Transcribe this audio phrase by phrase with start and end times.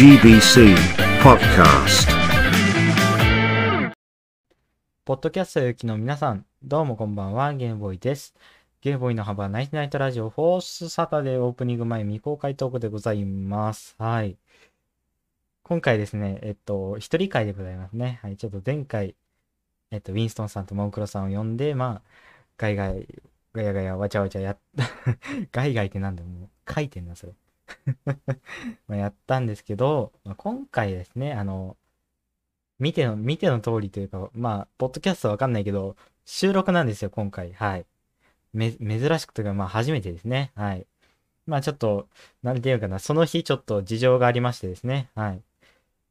[0.00, 0.74] GBC
[1.22, 2.08] Podcast.
[5.04, 8.34] ポッドキャスト有機の皆さん、どうもこんばんは、ゲームボーイです。
[8.80, 13.94] ゲームボーイの幅ナイトナイトラジオフォースサタデーオープニング前未公開トークでございます。
[13.98, 14.38] はい。
[15.64, 18.20] 今回ですね、えっと、一人会でございますね。
[18.22, 18.38] はい。
[18.38, 19.14] ちょっと前回、
[19.90, 22.10] えっと、ウィンストンさんとモンクロさんを呼んで、まあ、
[22.56, 23.06] ガイガイ、
[23.52, 24.58] ガヤガヤ、わちゃわちゃやっ、
[25.52, 27.34] ガイガイってなんだよ、もう、書いてんな、それ。
[28.88, 31.76] まやったんですけど、まあ、今回ですね、あの、
[32.78, 37.52] 見ての、見ての通りというか、まあ、ポッドキャストはわかんないけど、収録なんですよ、今回。
[37.52, 37.86] はい。
[38.52, 40.52] め、珍しくというか、まあ、初めてですね。
[40.54, 40.86] はい。
[41.46, 42.08] まあ、ちょっと、
[42.42, 45.10] なんていうかな、その日ちょっと事情がありましてですね。
[45.14, 45.42] はい。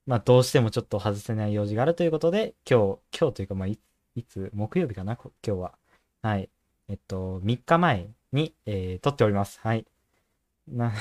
[0.07, 3.79] まあ、どうしてもちょっと外せない用事があるということで、今日、今日というか、まあ、い
[4.15, 5.73] いつ、木曜日かな、今日は。
[6.21, 6.49] はい。
[6.89, 9.59] えっと、3日前に、えー撮っております。
[9.61, 9.85] はい。
[10.71, 10.93] な、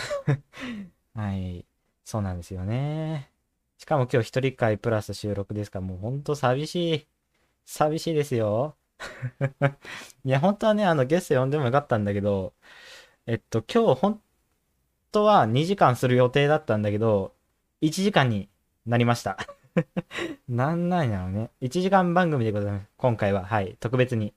[1.15, 1.67] はい。
[2.05, 3.31] そうなんですよね。
[3.79, 7.07] しかも今日一人会プラス収録ですから、もうほんと寂しい。
[7.67, 8.77] 寂しいですよ。
[10.25, 12.55] いや、本当はね、あの、ゲスト呼んでもよかったんだけど、
[13.27, 14.23] えっと、今日本
[15.13, 17.35] 当は2時間する予定だったんだけど、
[17.81, 18.49] 1時間に
[18.87, 19.39] なりました。
[20.49, 21.51] なんなんやろうね。
[21.61, 22.89] 1時間番組でございます。
[22.97, 23.45] 今回は。
[23.45, 23.77] はい。
[23.81, 24.35] 特別に。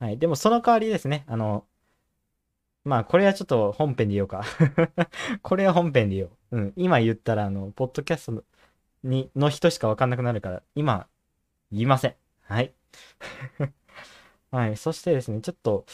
[0.00, 0.18] はい。
[0.18, 1.24] でもその代わりですね。
[1.28, 1.66] あの、
[2.84, 4.44] まあ、これはちょっと本編で言おうか。
[5.42, 6.30] これは本編で言おう。
[6.52, 6.72] うん。
[6.76, 8.44] 今言ったら、あの、ポッドキャスト
[9.04, 11.08] に、の人しかわかんなくなるから、今、
[11.72, 12.16] 言いません。
[12.42, 12.74] はい。
[14.50, 14.76] はい。
[14.76, 15.86] そしてですね、ちょっと、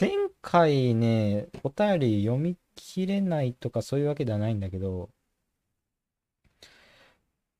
[0.00, 5.10] 前回ね、お便り読み切れないとかそういうわけではないんだけど、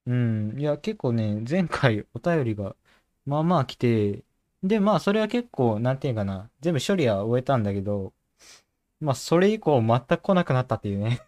[0.07, 0.61] うん。
[0.61, 2.77] いや、結構ね、前回お便りが、
[3.25, 4.25] まあまあ来て、
[4.63, 8.13] で、まあ、それは結構、なんていうかな、全部処理は終えたんだけど、
[9.05, 11.21] まあ、それ以降全く来なくなったっていうね。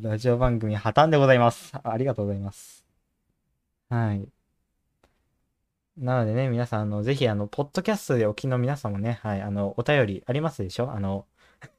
[0.00, 1.72] ラジオ番組破綻でございます。
[1.80, 2.84] ありがとうございます。
[3.88, 4.28] はい。
[5.96, 10.90] なのでね、皆さん、あの、ぜひ、あの、ポッドキャストでお聞きの皆さんもね、はい、あの、お便りありますでしょ？
[10.90, 11.28] あの、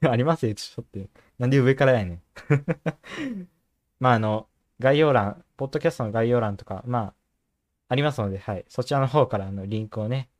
[0.08, 1.10] ありますでしょって。
[1.38, 2.22] なんで上からやねん。
[4.00, 4.48] まあ、あの、
[4.80, 7.14] 概要欄、ポッドキャストの概要欄とか、まあ、
[7.88, 10.30] ありますので、はい、そちらの方から、あの、リンクをね、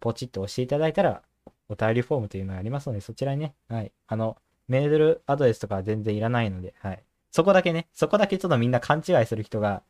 [0.00, 1.22] ポチッと押していただいたら、
[1.70, 4.36] お便りフォームというのがありますので、そちらにね、はい、あの、
[4.68, 7.02] メールアドレスとかは全然いらないので、はい。
[7.30, 9.82] そこだけね、そこだけちょっとみんな勘違いする人が、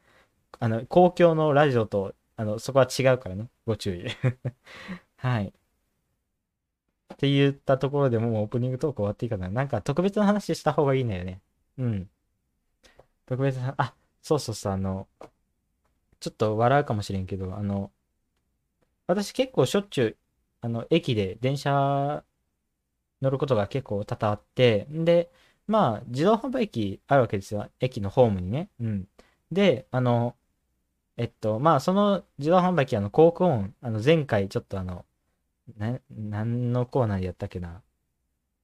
[0.60, 4.06] あの、公共のラジオと、あの、そこは違うからね、ご注意。
[5.16, 5.52] はい。
[7.14, 9.48] って言ったところでもうオープニングトーク終わっていいかな。
[9.48, 11.40] なんか特別な話した方がいいんだよね。
[11.78, 12.10] うん。
[13.26, 15.08] 特別な、あ、そうそうそう、あの、
[16.20, 17.90] ちょっと笑うかもしれんけど、あの、
[19.06, 20.16] 私結構しょっちゅう、
[20.62, 22.24] あの、駅で電車
[23.22, 25.30] 乗ることが結構多々あって、で、
[25.66, 27.68] まあ、自動販売機あるわけですよ。
[27.80, 28.70] 駅のホームにね。
[28.80, 29.08] うん。
[29.52, 30.36] で、あの、
[31.16, 35.04] えっと、まあ、その自動販売機、あの、効果音、あの、前回ちょっとあの、
[35.78, 37.82] な、何のコーナーでやったっけな。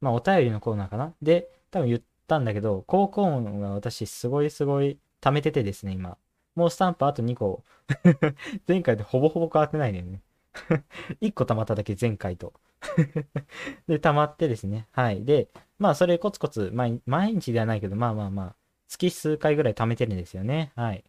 [0.01, 1.15] まあ、お便りのコーナーかな。
[1.23, 6.19] で、多分言ったんだけど、効果音が私すごいすごい貯めててですね、今。
[6.55, 7.65] もうスタンプあと2個。
[8.69, 10.23] 前回でほぼほぼ変わってないんだよね。
[11.21, 12.55] 1個貯まっただけ前回と。
[13.89, 14.87] で、溜まってですね。
[14.93, 15.25] はい。
[15.25, 18.57] で、まあ、それコツコツ、毎毎日ではないけど、まあまあまあ、
[18.89, 20.73] 月数回ぐらい貯めてるんですよね。
[20.77, 21.05] はい。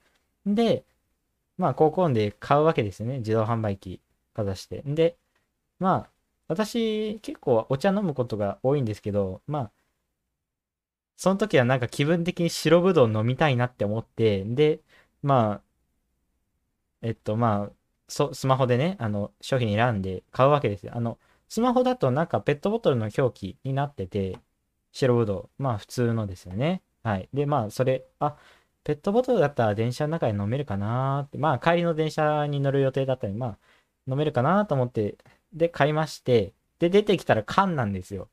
[0.45, 0.85] で、
[1.57, 3.19] まあ、高校で買うわけですよね。
[3.19, 4.01] 自動販売機
[4.33, 4.83] かざして。
[4.85, 5.17] で、
[5.79, 6.11] まあ、
[6.49, 9.71] 私、結構お茶飲むことが多いんですけど、まあ、
[11.17, 14.81] その時はなんか気分的に白ぶどう飲みたいなって思って、で、
[15.21, 15.63] まあ、
[17.01, 17.76] えっと、まあ、
[18.07, 20.93] そ、スマホでね、あの、商品選んで買うわけですよ。
[20.95, 21.17] あの、
[21.49, 24.39] スマホだとなんかペットボトルの表記になってて、
[24.91, 25.63] 白ぶどう。
[25.63, 26.81] まあ普通のですよね。
[27.03, 27.29] はい。
[27.33, 28.37] で、まあそれ、あ、
[28.83, 33.57] ペットボトルだったら電車の中で飲めるかなーって、まあ帰りの電車に乗る予定だったり、まあ
[34.07, 35.17] 飲めるかなと思って、
[35.53, 38.29] で、買いまして、で、出てきたら缶なんですよ。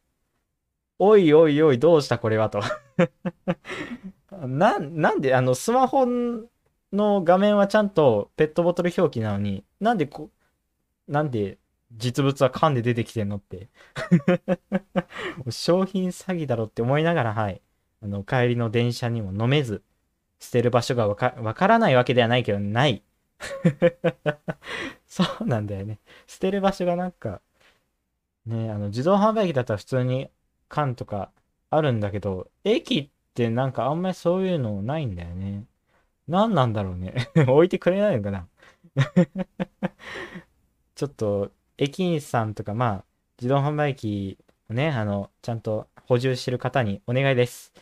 [0.99, 2.61] おいおいおい、どうしたこれはと。
[4.31, 6.07] な、なんで、あの、スマホ
[6.95, 10.31] の画面はちゃんとペットボトル表記なのに、なんでこ、
[11.09, 11.59] なんで
[11.93, 13.69] 実物は缶で出てきてんのって。
[15.51, 17.63] 商品詐欺だろって思いながら、はい。
[18.03, 19.83] あの、帰りの電車にも飲めず、
[20.41, 23.03] 捨てる場所がわか、わからないわけではないけど、ない。
[25.07, 26.01] そうなんだよね。
[26.27, 27.41] 捨てる場所がなんか、
[28.47, 30.31] ね、あの、自動販売機だったら普通に
[30.69, 31.33] 缶とか
[31.71, 35.65] あるんだけど、駅ってなんかあんまりそういうのないんだよね。
[36.29, 37.31] 何なんだろうね。
[37.49, 38.49] 置いてくれないのかな
[40.95, 43.05] ちょっと、駅員さんとか、まあ、
[43.39, 44.39] 自動販売機
[44.71, 47.73] をね、あの、ちゃんと補充してる方にお願いです。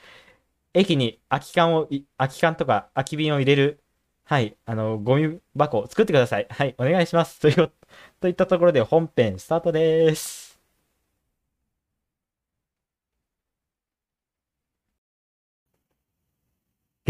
[0.74, 3.82] 駅に空き缶を、空き缶とか空き瓶を入れる、
[4.24, 6.46] はい、あの、ゴミ箱を作ってください。
[6.50, 7.40] はい、お願いします。
[7.40, 7.72] という、
[8.20, 10.41] といったところで本編スタートです。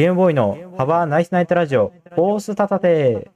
[0.03, 3.31] ゲームボーイのハバーナイスナイトラジオ、フォースタタテ。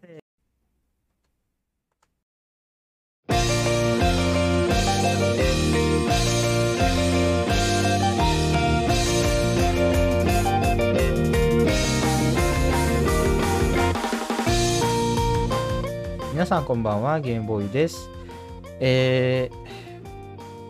[16.33, 18.11] 皆さんこんばんは、ゲームボーイです。
[18.81, 19.53] え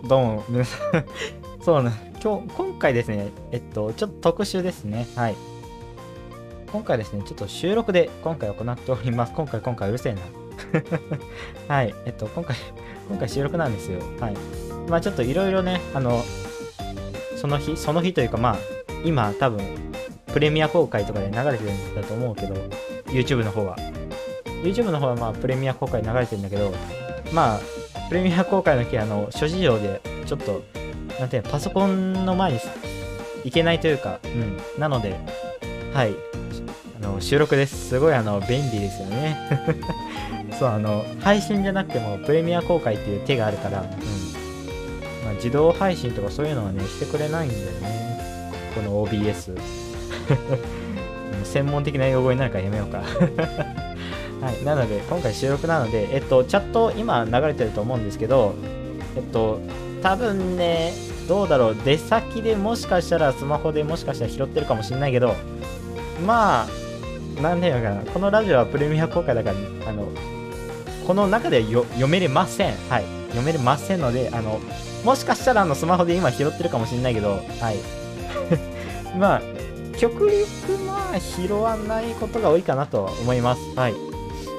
[0.03, 1.07] ー、どうも、皆さん、
[1.65, 1.91] そうな、
[2.23, 5.07] 今日、今回ですね、えっと、ちょっと特集ですね。
[5.17, 5.56] はい。
[6.73, 9.33] 今回ですね、ちょっと収録で今回行っております。
[9.33, 10.21] 今回、今回うるせえな。
[11.75, 11.95] はい。
[12.05, 12.57] えっと、今回、
[13.09, 14.01] 今回収録なんですよ。
[14.21, 14.37] はい。
[14.89, 16.23] まあちょっといろいろね、あの、
[17.37, 18.57] その日、その日というかまあ、
[19.05, 19.61] 今多分、
[20.33, 22.55] プレミア公開とかで流れてるんだと思うけど、
[23.07, 23.77] YouTube の方は。
[24.63, 26.73] YouTube の方はまあプレミア公開流れてるんだけど、
[27.33, 27.61] まあ、
[28.09, 30.63] プレミア公開の日、あの、諸事情で、ちょっと、
[31.19, 32.61] なんていうの、パソコンの前に
[33.45, 35.17] 行けないというか、うん、なので、
[35.93, 36.15] はい、
[37.07, 37.89] の、収録です。
[37.89, 39.37] すごい、あの、便利ですよね。
[40.59, 43.87] そう、あの、配信じゃなくても、プレミア公開っていう手があるから、うん。
[45.25, 48.53] まあ、自動配信とかそういうのはね、してくれないんだよね。
[48.75, 49.57] この OBS。
[51.45, 52.99] 専門的な用語になるからやめようか。
[54.41, 58.55] はい、なので、今回収録なので、えっと、チャット今流れてると思うんですけど、
[59.17, 59.61] えっと、
[60.03, 60.93] 多分ね、
[61.27, 65.35] どうだろう、出先でもしかしたらスマホでもしかしたら拾ってるかもしれないけど、
[66.27, 66.67] まあ、
[67.41, 69.57] なんていうかな、このラジオはプレミア公開だから、
[69.89, 70.09] あの、
[71.07, 72.75] この中では読めれません。
[72.89, 73.05] はい。
[73.29, 74.61] 読めれませんので、あの、
[75.05, 77.77] もしかしたらあのスマホで今拾ってるかもしれないけど、はい。
[79.19, 79.43] まあ、
[79.97, 83.61] 極力まあ拾わないことが多いかなとは思います。
[83.77, 83.95] はい。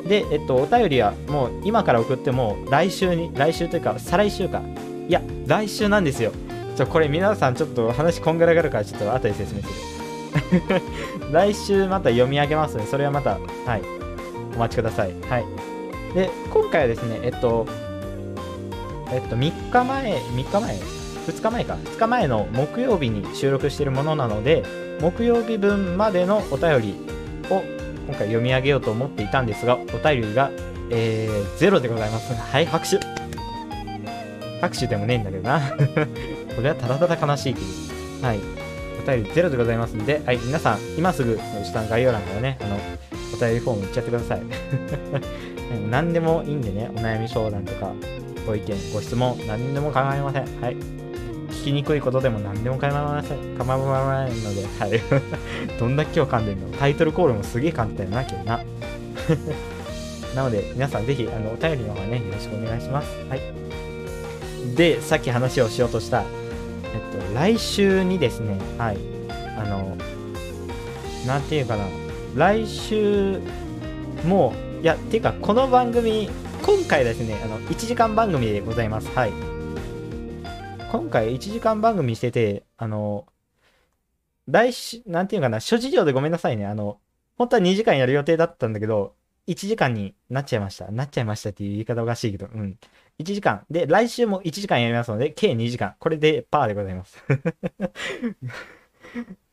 [0.08, 4.62] で、えっと、お便りはもう今から送っても来週に、来週というか再来週か。
[5.08, 6.32] いや、来週なんですよ。
[6.76, 9.97] ちょ、これ皆さんちょっと話こんがらがるからちょっと後で説明する。
[11.32, 13.82] 来週また読み上げますので、それはまた、はい、
[14.56, 15.14] お待ちください。
[15.30, 15.46] はい。
[16.14, 17.66] で、今回はですね、えっと、
[19.12, 21.74] えっと、3日前、3日前 ?2 日前か。
[21.76, 24.64] 2日前の木曜日に収録しているものなので、
[25.02, 26.96] 木曜日分までのお便り
[27.50, 27.64] を
[28.08, 30.50] 今回読み上げようと思っていたんですが、お便りが、
[30.90, 32.34] えー、ゼロでございます。
[32.34, 33.00] はい、拍手。
[34.62, 35.60] 拍手でもねえんだけどな。
[36.56, 37.64] これはただただ悲しいとい
[38.22, 38.26] う。
[38.26, 38.67] はい。
[39.08, 42.76] お便りゼロでございますんで、はい、皆さん、今すぐ下の概要欄からね、あの、
[43.34, 44.42] お便りフォームいっちゃってください。
[45.90, 47.94] 何でもいいんでね、お悩み相談とか、
[48.46, 50.62] ご意見、ご質問、何でも構いません。
[50.62, 50.76] はい。
[51.52, 53.58] 聞きにくいことでも何でも構いません。
[53.58, 55.02] 構いませんので、はい。
[55.80, 56.78] どんだけ今日噛んでんの？
[56.78, 58.60] タイトルコールもすげえ噛んでたよな、今日な。
[60.36, 63.08] なので、皆さんぜひ、あの、お便りの方ね、よろしくお願いします。
[63.30, 63.42] はい。
[64.76, 66.26] で、さっき話をしようとした、
[66.94, 68.98] えっと、来週にですね、はい。
[69.58, 69.98] あの、
[71.26, 71.86] なんていうかな。
[72.36, 73.40] 来週、
[74.26, 76.30] もう、いや、ていうか、この番組、
[76.64, 79.10] 今回ですね、あの、1時間番組でございます。
[79.16, 79.32] はい。
[80.92, 83.26] 今回1時間番組してて、あの、
[84.48, 86.66] 来週、なんていうかな、諸事情でごめんなさいね。
[86.66, 87.00] あの、
[87.38, 89.16] 本当は2時間やる予定だったんだけど、
[89.48, 90.90] 1時間になっちゃいました。
[90.92, 92.78] なっちゃいましたっていう言い方おかしいけど、うん。
[93.20, 93.66] 1時間。
[93.70, 95.96] で、来週も1時間やりますので、計2時間。
[96.00, 97.24] これでパーでございます。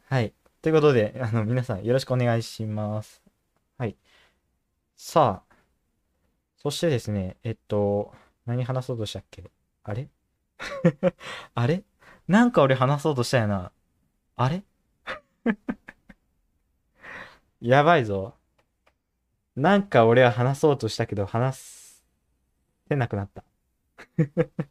[0.09, 0.35] はい。
[0.63, 3.23] ということで、あの、皆さんよろしくお願いします。
[3.79, 3.97] はい。
[4.97, 5.55] さあ、
[6.57, 8.15] そしてですね、えっと、
[8.47, 9.51] 何話そうとしたっけ？
[9.83, 10.09] あれ？
[11.55, 11.85] あれ？
[12.29, 13.73] なんか俺話そうとしたよな。
[14.37, 14.63] あれ？
[17.61, 18.35] やばいぞ。
[19.57, 22.03] なんか俺は話そうとしたけど、話
[22.89, 23.45] せなくなった。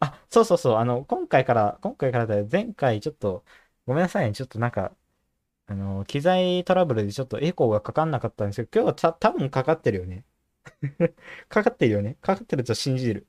[0.00, 0.76] あ、そうそうそう。
[0.76, 2.48] あの、今回から、今回からだよ。
[2.50, 3.44] 前回ちょっと、
[3.86, 4.32] ごめんなさいね。
[4.34, 4.96] ちょっとなんか、
[5.66, 10.24] あの、機材トラブルでちょっとエコーがかかんなかったんですけど、今日はた多分かかってるよね。
[11.48, 12.16] かかってるよね。
[12.22, 13.28] かかってると信じる。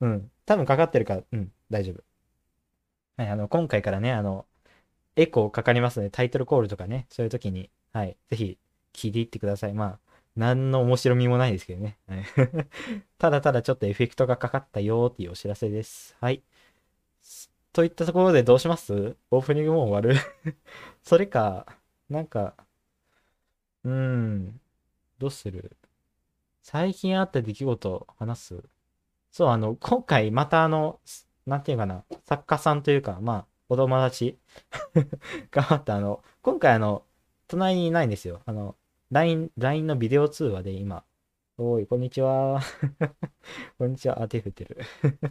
[0.00, 0.32] うん。
[0.46, 2.04] 多分かかってるから、うん、大丈夫。
[3.16, 4.46] はい、あの、今回からね、あの、
[5.16, 8.58] エコーかかりますので、タイトルコールとかね、そういう時に、はい、ぜひ
[8.94, 9.74] 聞いていってください。
[9.74, 10.00] まあ、
[10.36, 11.98] 何の面白みもないですけどね。
[12.08, 12.24] はい
[13.18, 16.16] ただただちょっとエフェクトがかかったよーっていうお知らせです。
[16.20, 16.42] はい。
[17.72, 19.16] といったところでどうします？
[19.30, 20.20] オープニングも終わる？
[21.02, 21.66] それか、
[22.08, 22.54] なんか、
[23.84, 24.60] うーん、
[25.18, 25.76] どうする？
[26.62, 28.64] 最近あった出来事を話す？
[29.32, 31.00] そう、あの、今回またあの、
[31.46, 34.38] なんていうかな、作家さんというか、まあ、お友達
[35.52, 37.04] がまたあの、今回あの、
[37.48, 38.42] 隣にいないんですよ。
[38.46, 38.76] あの、
[39.12, 41.04] LINE、LINE のビデオ通話で今、
[41.58, 42.62] おい、こんにちは。
[43.76, 44.22] こんにちは。
[44.22, 44.78] あ、手振ってる。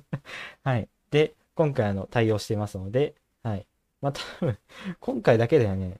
[0.63, 0.87] はい。
[1.09, 3.65] で、今回あの、対応してますので、はい。
[3.99, 4.57] まあ、多分、
[4.99, 5.99] 今回だけだよね。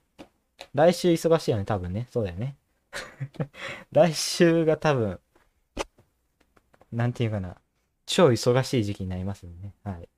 [0.75, 2.05] 来週忙しいよね、多分ね。
[2.11, 2.55] そうだよね。
[3.91, 5.19] 来週が多分、
[6.91, 7.57] なんていうかな。
[8.05, 9.73] 超忙しい時期になりますよね。
[9.83, 10.09] はい。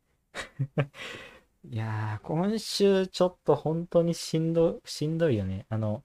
[1.71, 5.65] いやー、今週ちょっと本当にしんど、しんどいよね。
[5.69, 6.03] あの、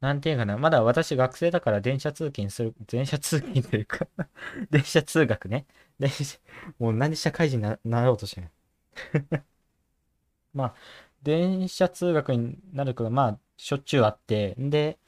[0.00, 0.56] なんていうかな。
[0.58, 4.06] まだ私学生だから電車通勤する、 電車通勤というか
[4.70, 5.66] 電車通学ね。
[5.98, 6.38] 電車、
[6.78, 8.50] もう何で社会人になろうとしてる。
[10.52, 10.74] まあ、
[11.22, 14.98] 電車通学になること、まあ、しょっちゅうあって、んで、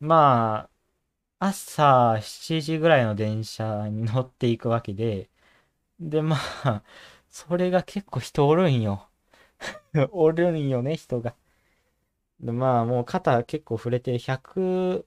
[0.00, 0.70] ま
[1.40, 5.30] あ、朝7時ぐらいの電車に乗っていくわけで、
[6.00, 6.84] で、まあ、
[7.30, 9.08] それが結構人おるんよ。
[10.12, 11.36] おるんよね、人が。
[12.42, 15.04] で、まあ、もう肩結構触れて100、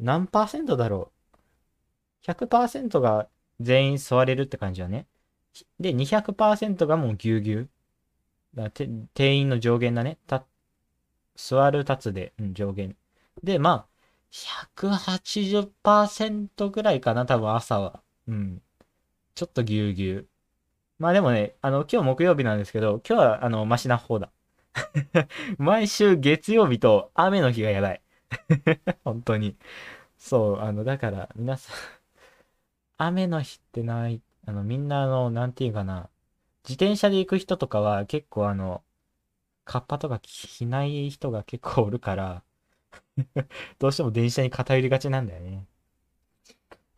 [0.00, 1.12] 何パーセントだろ
[2.24, 2.28] う。
[2.30, 3.28] 100%が
[3.60, 5.06] 全員座れるって感じだね。
[5.80, 7.68] で、200%がもうぎゅうぎゅう。
[8.54, 10.18] だ定員の上限だね。
[10.26, 10.44] た、
[11.36, 12.96] 座る立つで、うん、上限。
[13.42, 13.96] で、まあ、
[14.76, 18.02] 180%ぐらいかな、多分朝は。
[18.26, 18.62] うん。
[19.34, 20.28] ちょっとぎゅうぎゅう。
[20.98, 24.30] まあでもね、あの、今日木曜日なんですけど、今日は、あの、マシな方だ。
[25.58, 28.02] 毎週月曜日と雨の日がやばい。
[29.04, 29.56] 本当に。
[30.18, 31.76] そう、あの、だから、皆さん
[32.98, 36.10] 雨の日ってない、あの、みんな、あの、なんていうかな、
[36.64, 38.84] 自転車で行く人とかは結構あの、
[39.64, 42.44] カッパとか着ない人が結構おるから
[43.78, 45.66] どうしても電車に偏りがちなんだよね。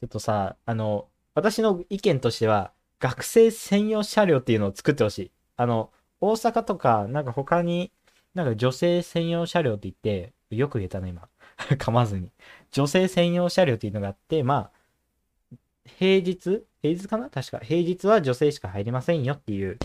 [0.00, 5.30] ちょっとさ、あの、私の意見としては、学生専用車両っていうのを作ってほしい。
[5.56, 7.92] あの、大阪とか、なんか他に、
[8.34, 11.28] なんか女性専用車両って言って、よく言えたね、今。
[11.58, 12.30] 噛まずに。
[12.70, 17.30] 女性専用車両っていうのがあって、まあ、平日平日かな？
[17.30, 17.58] 確か。
[17.58, 19.78] 平日は女性しか入れませんよっていう、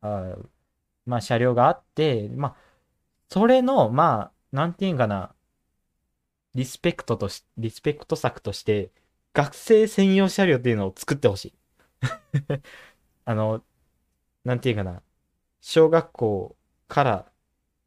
[0.00, 0.36] あ
[1.06, 2.56] まあ、車両があって、まあ、
[3.28, 5.34] それの、まあ、なんていうんかな、
[6.54, 8.90] リスペクトとし、リスペクト策として、
[9.32, 11.54] 学生専用車両っていうのを作ってほしい。
[13.24, 13.64] あの、
[14.44, 15.02] なんていうかな、
[15.66, 16.56] 小学校
[16.88, 17.26] から、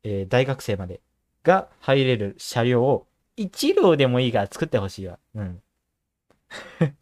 [0.03, 0.99] えー、大学生まで
[1.43, 3.05] が入れる車両を
[3.37, 5.19] 1両でもいいから作ってほしいわ。
[5.35, 5.61] うん。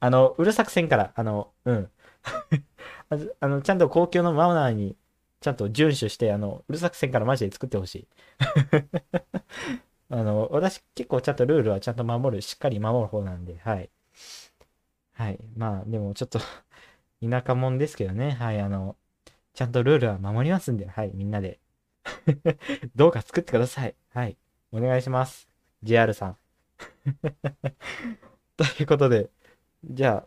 [0.00, 1.90] あの、うるさくせんから、あの、うん。
[3.40, 4.96] あの、ちゃんと公共のマナーに、
[5.40, 8.08] ちゃんと遵守して、あの、うるさくせんからマジで作ってほしい。
[10.08, 13.90] あの、私結構ちゃんとルールはちゃんと守る、しっかり守る方なんで、はい。
[15.12, 15.38] はい。
[15.56, 16.38] まあ、でもちょっと
[17.22, 18.96] 田舎もんですけどね、はい、あの、
[19.56, 21.60] ちゃんとルールは守りますんで、はい、みんなで
[22.94, 23.94] どうか作ってください。
[24.10, 24.36] はい。
[24.70, 25.48] お願いします。
[25.82, 26.36] JR さん。
[28.58, 29.30] ということで、
[29.82, 30.26] じゃ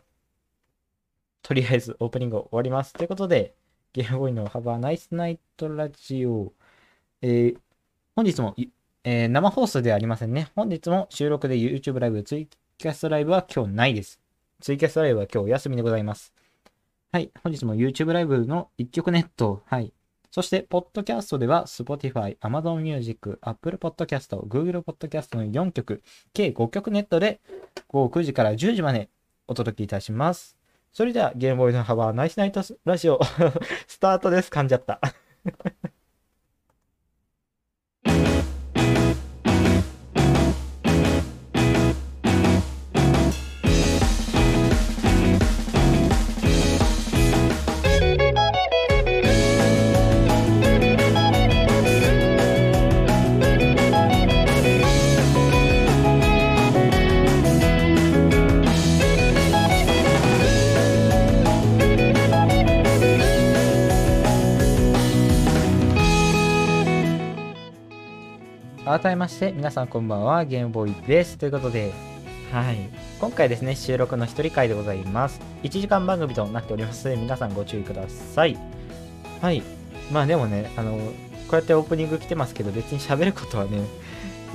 [1.42, 2.92] とりあえずオープニング終わります。
[2.92, 3.54] ということで、
[3.92, 6.52] ゲームボーイの Have a Nice Night ラジオ。
[7.22, 7.58] えー、
[8.16, 8.56] 本日も、
[9.04, 10.50] えー、生放送ではありませんね。
[10.56, 14.20] 本日も収録で YouTube ライブ、ツイキャストライブは今日ないです。
[14.60, 16.32] ツイキャストライブは今日お休みでございます。
[17.12, 17.32] はい。
[17.42, 19.62] 本日も YouTube ライブの一曲ネット。
[19.66, 19.92] はい。
[20.30, 27.40] そして、ポッドキャストでは Spotify、Amazon Music、Apple Podcast、Google Podcast の4曲、計5曲ネットで
[27.88, 29.10] 午後9時から10時まで
[29.48, 30.56] お届けいたします。
[30.92, 33.18] それでは、ゲームボーイの幅ナイスナイトラジオ
[33.88, 34.48] スタートです。
[34.48, 35.00] 噛んじゃった。
[68.90, 71.38] 改めまして、皆さんこんばんは、ゲームボーイです。
[71.38, 71.92] ということで、
[72.50, 72.90] はい。
[73.20, 75.40] 今回ですね、収録の一人会でございます。
[75.62, 78.58] 1時間番組となっておりますので、皆さんご注意ください。
[79.40, 79.62] はい。
[80.10, 81.02] まあでもね、あの、こ
[81.52, 83.80] うやってオープニング来てますけど、別に喋ることはね、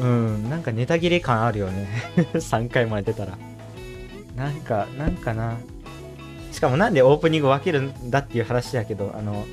[0.02, 1.88] うん、なんかネタ切れ感あるよね。
[2.36, 3.38] 3回まで出たら。
[4.36, 5.56] なんか、なんかな。
[6.52, 9.46] しかもなんでオープニング分けるんだっていう話だけど、あの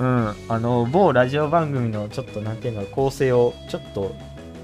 [0.00, 4.16] うん、あの某ラジオ番組のちょっとなんていうの構成をちょっと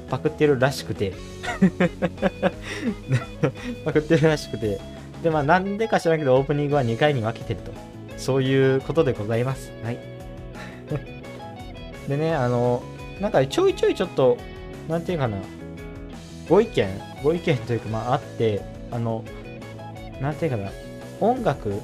[0.08, 1.12] パクってるらしくて。
[3.84, 4.80] パクってるらしくて。
[5.22, 7.72] でまあなんでか知らんけどオープニングは2回に分けてると。
[8.16, 9.70] そういうことでございます。
[9.84, 9.98] はい。
[12.08, 12.82] でね、あの、
[13.20, 14.38] なんかちょいちょいちょっと、
[14.88, 15.36] なんていうかな、
[16.48, 16.88] ご意見、
[17.22, 19.22] ご意見というか、まああって、あの、
[20.20, 20.70] なんていうかな、
[21.20, 21.74] 音楽、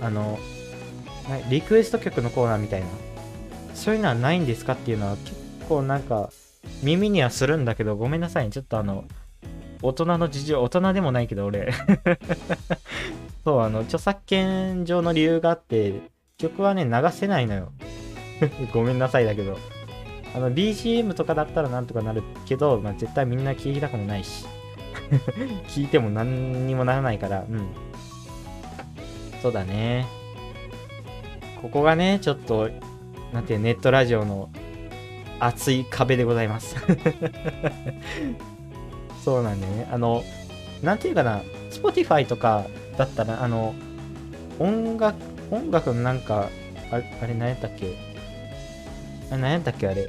[0.00, 0.38] あの、
[1.50, 2.86] リクエスト曲のコーナーみたいな、
[3.74, 5.34] そういうのはないんですかっていうのは結
[5.68, 6.30] 構なんか、
[6.82, 9.04] 耳にはするんだけど、ごめんなさい、ちょっとあの、
[9.82, 11.72] 大人の事情、大人でもないけど俺、
[13.44, 15.94] そう、あの、著作権上の理由があって、
[16.36, 17.72] 曲はね、流せないのよ。
[18.72, 19.58] ごめんなさいだけど。
[20.34, 24.46] あの、BGM とかだったらなんとかなるけど、まあ、絶対みんな聞いたくもないし。
[25.68, 27.68] 聞いても何にもならないから、うん。
[29.40, 30.06] そうだね。
[31.60, 32.70] ここがね、ちょっと、
[33.32, 34.48] なんていうネットラジオの
[35.40, 36.76] 厚い壁でございます。
[39.24, 39.88] そうなんでね。
[39.92, 40.22] あの、
[40.82, 43.74] なんていうかな、Spotify とかだったら、あの、
[44.58, 45.16] 音楽、
[45.50, 46.48] 音楽のなんか、
[46.90, 47.96] あれ、あれ何やったっけ？
[49.30, 50.08] あれ何やったっけあれ？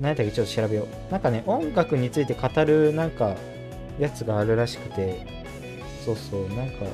[0.00, 0.32] 何やったっけ？
[0.32, 1.12] ちょっと調べよう。
[1.12, 3.34] なんかね、音楽について語るなんか、
[3.98, 5.26] やつがあるらしくて、
[6.04, 6.86] そうそう、なんか、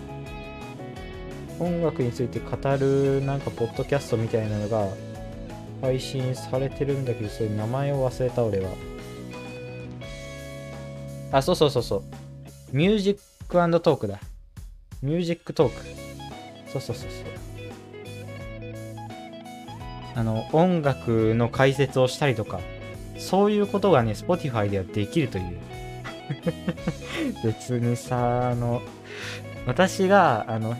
[1.58, 4.88] 音楽について語るなんか、ポッドキャストみたいなのが
[5.80, 8.70] 配信されてるんだけど、それ名前を忘れた俺は。
[11.32, 12.02] あ、そうそうそうそう。
[12.72, 13.14] ミュージッ
[13.48, 14.20] クトークだ。
[15.02, 16.06] ミュージックトーク。
[16.72, 17.36] そうそうそうそう。
[20.14, 22.60] あの、音楽の解説をしたりとか、
[23.18, 25.58] そういうことがね、Spotify ではできるという。
[27.44, 28.82] 別にさ、あの、
[29.66, 30.76] 私が、あの、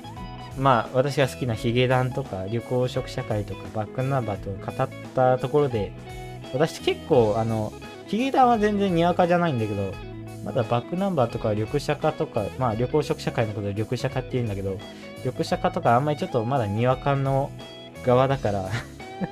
[0.59, 5.93] まあ、私が好きなヒゲダンとか、旅行食社会とか、バックナンバーと語ったところで、
[6.53, 7.73] 私結構、あの、
[8.07, 9.93] ヒゲダンは全然にわかじゃないんだけど、
[10.45, 14.79] まだバックナンバーとか緑社化とか、まあ旅行食社会のことで緑社化って言うんだけど、
[15.25, 17.51] 緑社化とかあんまりちょっとまだにわかの
[18.05, 18.71] 側だから、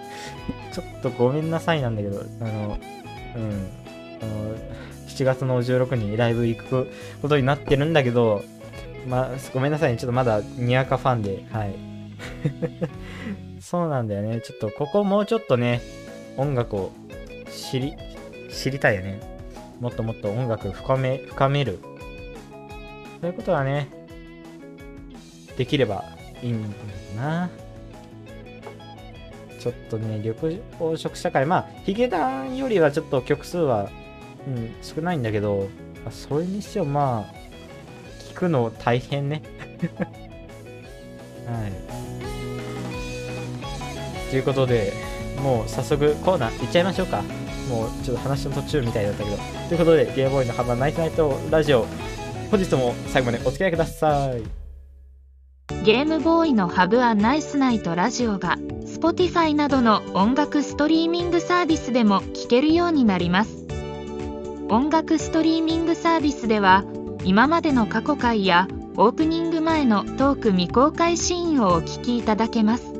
[0.74, 3.68] ちょっとごめんなさいなんだけど、あの、うん、
[4.20, 4.56] あの、
[5.06, 6.90] 7月の16日にライブ行く
[7.22, 8.42] ことになってるんだけど、
[9.06, 11.74] まあ、ごめんなさいね、ちょっとまだにわかファンで、はい。
[13.60, 14.40] そうなんだよね。
[14.40, 15.80] ちょっとここもうちょっとね、
[16.36, 16.92] 音楽を
[17.50, 17.94] 知り、
[18.50, 19.20] 知りたいよね。
[19.80, 21.78] もっともっと音楽深め、深める。
[23.20, 23.88] そういうことはね、
[25.56, 26.04] できれば
[26.42, 26.74] いいんだよ
[27.16, 27.50] な。
[29.58, 33.88] ちょっとね、緑黄色社会、まあ、ヒゲダンよりはちょっと曲数は、
[34.46, 35.68] うん、少ないんだけど、
[36.10, 37.43] それにしてもまあ、
[38.44, 39.42] くの大変ね。
[41.46, 41.72] はい。
[44.30, 44.92] ということで、
[45.42, 47.22] もう早速コーナー行っちゃいましょうか。
[47.68, 49.36] もうちょっと話の途中みたいだったけど。
[49.68, 51.86] ということで、ゲームボーイの幅ナイトナイトラジオ、
[52.50, 54.42] 本日も最後までお付き合いください。
[55.82, 63.64] ゲームボーイのハブアナイスナイトラジオが Spotify などの音楽ストリーミングサービスでも聴けるようになります
[64.68, 66.84] 音楽ストリーミングサービスでは
[67.24, 72.92] 今までの過去回やオープニング前のトーク未公開シーンをお聞きいただけます。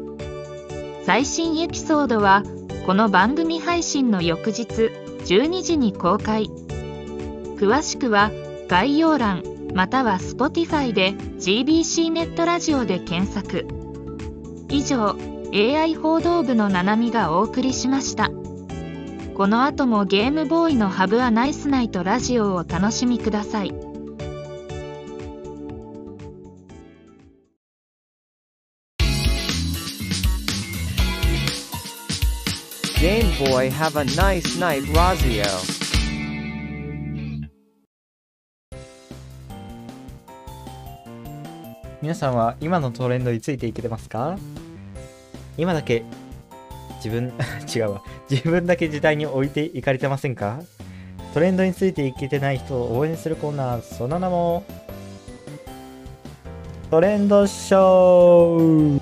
[1.05, 2.43] 最新エピソードは
[2.87, 4.65] この番組配信の翌日
[5.27, 6.51] 12時に公開。
[7.57, 8.31] 詳しくは
[8.67, 9.43] 概要欄
[9.75, 13.67] または Spotify で GBC ネットラジオで検索。
[14.71, 15.17] 以上
[15.53, 18.31] AI 報道部のななみがお送りしました。
[19.37, 23.84] この後もゲームボーイのハブアナイスナイトラジオをお楽しみください。
[33.05, 35.45] Game Boy have a nice night Razio.
[42.01, 44.39] 皆さんは今のトレンドについていけてますか？
[45.59, 46.03] 今だけ
[47.05, 47.31] 自分
[47.77, 48.03] 違うわ。
[48.31, 50.63] 自分だけ時代に置いていかれてませんか？
[51.35, 54.65] トレンドについていけてない人を応援するコーナーその名も
[56.91, 59.01] トレンドショー!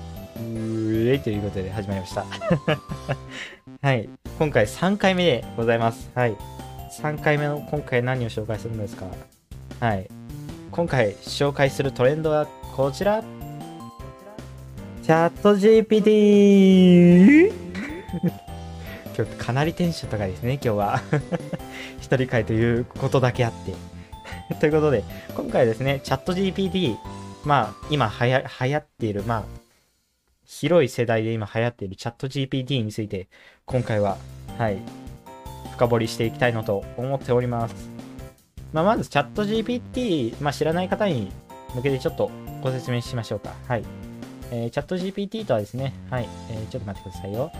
[1.13, 2.25] えということで始まりました。
[3.83, 4.07] はい。
[4.39, 6.09] 今回3回目でございます。
[6.15, 6.37] はい。
[7.01, 9.07] 3回目の今回何を紹介するんですか？
[9.81, 10.09] はい。
[10.71, 12.45] 今回紹介するトレンドは
[12.77, 13.21] こちら。
[15.01, 17.51] チャット GPT
[19.17, 21.01] 今日かなりテンション高いですね今日は。
[21.99, 23.73] 一人会ということだけあって。
[24.61, 25.03] ということで
[25.35, 26.95] 今回ですねチャット GPT
[27.43, 29.43] まあ今はや流行っているまあ
[30.59, 33.27] 広い世代で今流行っているチャット GPT について
[33.65, 34.17] 今回は
[34.57, 34.77] はい
[35.73, 37.93] 深掘りしていきたいのと思っております
[38.73, 41.31] まあ、まずチャット GPT、まあ、知らない方に
[41.75, 43.53] 向けてちょっとご説明しましょうか。
[43.67, 43.83] はい。
[44.51, 47.51] えー、チャット GPT とはですね、はい、えーちょっと待ってくださいよ。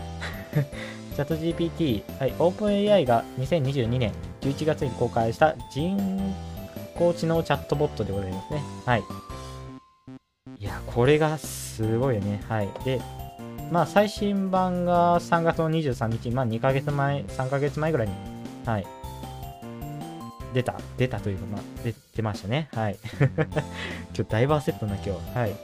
[1.14, 6.34] チャット GPT、はい、OpenAI が2022年11月に公開した人
[6.98, 8.62] 工知能チャットボットでございますね。
[8.84, 9.02] はい。
[10.64, 12.42] いや、これがすごいよね。
[12.48, 12.68] はい。
[12.86, 12.98] で、
[13.70, 18.14] まあ、最新版が3月の23日、まあ、2ヶ月前、3ヶ月前ぐらいに、
[18.64, 18.86] はい。
[20.54, 22.70] 出た、出たというか、まあ、出出ましたね。
[22.72, 22.98] はい。
[23.20, 25.38] 今日ダイバーセットな、今日。
[25.38, 25.54] はい。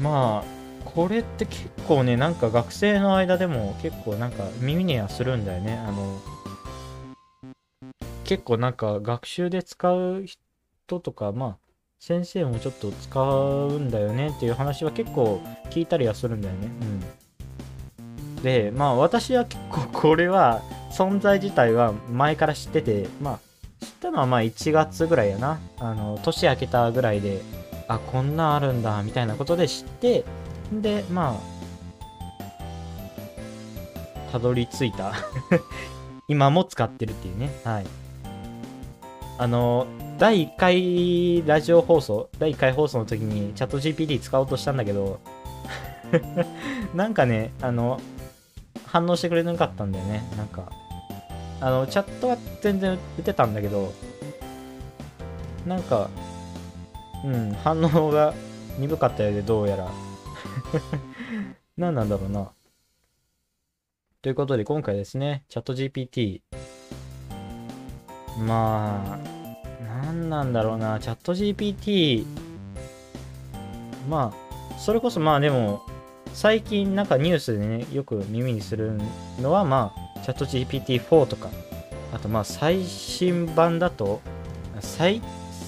[0.00, 5.78] まあ、これって結構ね、なんか学生の間でも結構なんか耳にはするんだよね。
[5.78, 6.20] あの、
[8.24, 11.65] 結構なんか学習で使う人とか、まあ、
[12.06, 16.68] 先生もちょっと使うんだよねっていう話は結構聞いたりはするんだよね。
[18.36, 18.42] うん。
[18.44, 23.40] で、まあ私は結構これは存在自体は前から知ってて、ま
[23.80, 25.58] あ知ったのはまあ1月ぐらいやな。
[25.80, 27.42] あの、年明けたぐらいで、
[27.88, 30.24] あ、こんなんあるんだみたいなことで知って、
[30.72, 31.40] で、ま
[34.28, 35.12] あ、たどり着いた。
[36.28, 37.50] 今も使ってるっていうね。
[37.64, 37.86] はい。
[39.38, 45.20] あの、第1回ラジオ放送、第1回放送の時にチャット GPT 使おうとしたんだけど、
[46.94, 48.00] なんかね、あの、
[48.86, 50.22] 反応してくれなかったんだよね。
[50.38, 50.72] なんか、
[51.60, 53.92] あの、チャットは全然打てたんだけど、
[55.66, 56.08] なんか、
[57.22, 58.32] うん、反応が
[58.78, 59.90] 鈍かったようで、どうやら。
[61.76, 62.50] 何なんだろうな。
[64.22, 66.40] ということで、今回ですね、チャット GPT。
[68.38, 69.35] まあ、
[70.06, 72.24] 何なんだろうな、チャット GPT。
[74.08, 75.82] まあ、それこそまあでも、
[76.32, 79.00] 最近なんかニュースでね、よく耳にする
[79.40, 81.48] のは、まあ、チャット GPT-4 とか、
[82.14, 84.20] あとまあ最新版だと、
[84.78, 85.20] 最、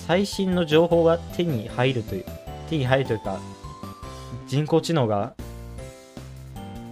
[0.07, 2.25] 最新の情報が手に入るという、
[2.71, 3.41] 手に入るというか、
[4.47, 5.35] 人工知能が、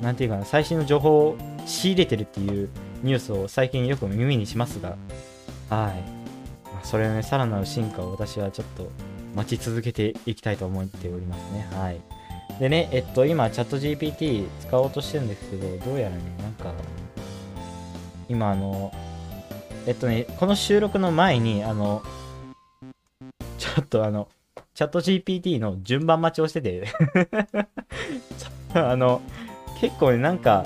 [0.02, 2.68] なんていうかな、最新の情報を仕入れてるっていう
[3.04, 4.96] ニュースを最近よく耳にしますが、
[5.70, 6.15] はい。
[6.86, 8.88] それのね、さらなる進化を私はちょっと
[9.34, 11.68] 待ち続けていきたいと思っておりますね。
[11.72, 12.00] はい。
[12.60, 16.72] でね、えっと、今、チャット GPT 使おうとしてるんですけど、どうやらね、なんか、
[18.28, 18.92] 今、あの、
[19.84, 22.04] えっとね、この収録の前に、あの、
[23.58, 24.28] ちょっとあの、
[24.74, 26.86] チャット GPT の順番待ちをしてて
[28.74, 29.22] あの、
[29.80, 30.64] 結構ね、なんか、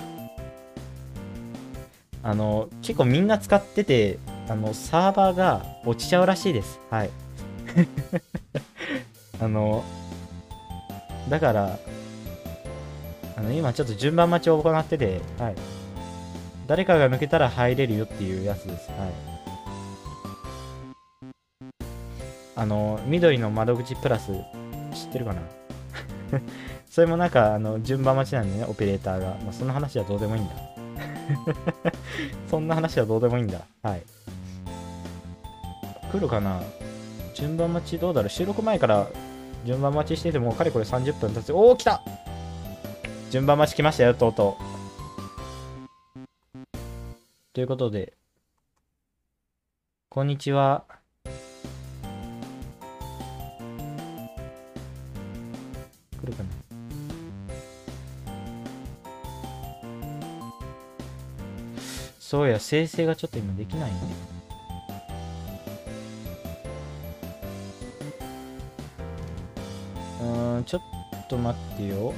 [2.23, 4.19] あの、結構みんな使ってて、
[4.51, 6.81] あの、サーバーが落ちちゃうらしいです。
[6.91, 7.11] はい。
[9.41, 9.85] あの、
[11.29, 11.79] だから、
[13.37, 15.55] あの、今ちょっと順番待ちを行ってて、はい。
[16.67, 18.91] 誰かが抜けたら入れるよっていうやつです。
[18.91, 19.11] はい。
[22.57, 24.33] あの、緑の窓口プラス、
[24.93, 25.43] 知ってるかな？
[26.91, 29.27] それもなんか、あの、順番待ちなんでね、オペレーターが。
[29.45, 30.55] まあ、そんな話はどうでもいいんだ。
[32.51, 33.61] そんな話はどうでもいいんだ。
[33.83, 34.03] はい。
[36.13, 36.61] 来るかな？
[37.35, 38.29] 順番待ちどうだろう？
[38.29, 39.09] 収録前から
[39.65, 41.53] 順番待ちしてても、かれこれ30分経つ。
[41.53, 42.03] おー、来た
[43.31, 44.63] 順番待ち来ましたよ、とうとう。
[47.53, 48.15] ということで、
[50.09, 50.85] こんにちは。
[56.21, 56.49] 来るかな？
[62.19, 63.97] そうや、生成がちょっと今できないね。
[64.37, 64.40] う
[70.65, 70.83] ちょっ
[71.29, 72.13] と待ってよ。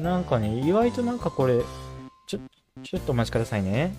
[0.00, 1.62] なんかね、意外となんかこれ、
[2.26, 2.38] ちょ、
[2.82, 3.94] ちょっとお待ちくださいね。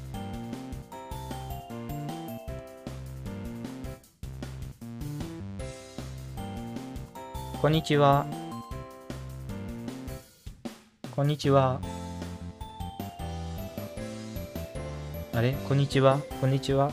[7.61, 8.25] こんにちは。
[11.15, 11.81] こんにちは。
[15.33, 15.53] あれ？
[15.67, 16.19] こんにちは？
[16.39, 16.91] こんにちは？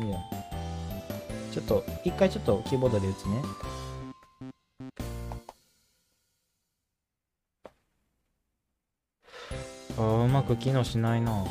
[0.00, 0.18] いいや。
[1.52, 3.42] ちょっと、一回ちょっとキーボードで打つね。
[9.96, 11.44] あーうまく機能しないな。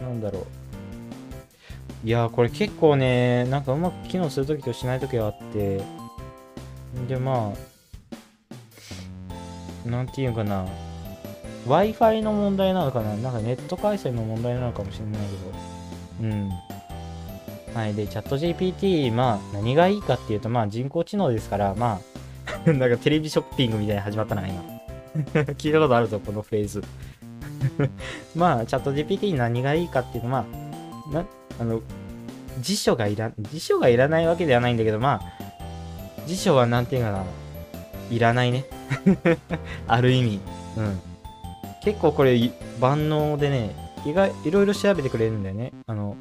[0.00, 2.06] なんだろう。
[2.06, 5.82] いやー、これ結構ね、なんかうまく機能するときとしないときがあって、
[7.08, 7.52] で、ま
[9.86, 10.66] あ、なんていうかな。
[11.66, 15.20] Wi-Fi の問題なのかななんかネット回線の問題なのかもしれない
[16.20, 16.28] けど。
[16.28, 16.50] うん。
[17.74, 17.94] はい。
[17.94, 22.00] で、チャット GPT、まあ、何がいいかっていうと、まあ、人工知能ですから、ま
[22.66, 24.62] あ、 なんかテレビショッピングみたいに始まったな、今。
[25.58, 26.82] 聞いたことあるぞ、このフレーズ。
[28.34, 30.46] まあ、チャット GPT に何がいいかっていうと、ま
[31.14, 31.24] あ、
[31.60, 31.80] あの、
[32.60, 35.22] 辞書がいら、辞書がいらないわけではないんだけど、まあ、
[36.26, 37.24] 辞書はなんていうかな、
[38.10, 38.64] いらないね。
[39.86, 40.40] ある意味。
[40.76, 41.00] うん。
[41.82, 42.38] 結構これ
[42.80, 45.72] 万能でね、意外、いろいろ調べてくれるんだよね。
[45.86, 46.16] あの、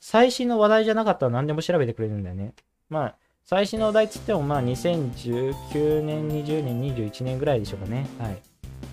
[0.00, 2.54] 最新の話題じゃなかったら何でも調べてくれるんだよね。
[2.88, 8.06] まあ、最新の話題っつってもまあ2019年、20年、21年ぐらいでしょうかね。
[8.18, 8.42] はい。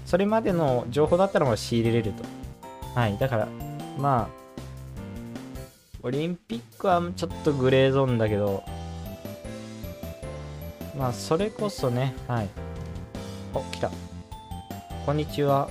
[0.10, 2.24] それまでの情報だったらまあ仕入れれると。
[2.96, 3.18] はい。
[3.20, 3.48] だから、
[4.00, 4.28] まあ、
[6.02, 8.64] オリンピックはちょっとグレーゾーンだけど、
[10.98, 12.50] まあ、それこそね、はい。
[13.54, 13.92] お、来た。
[15.06, 15.70] こんにちは。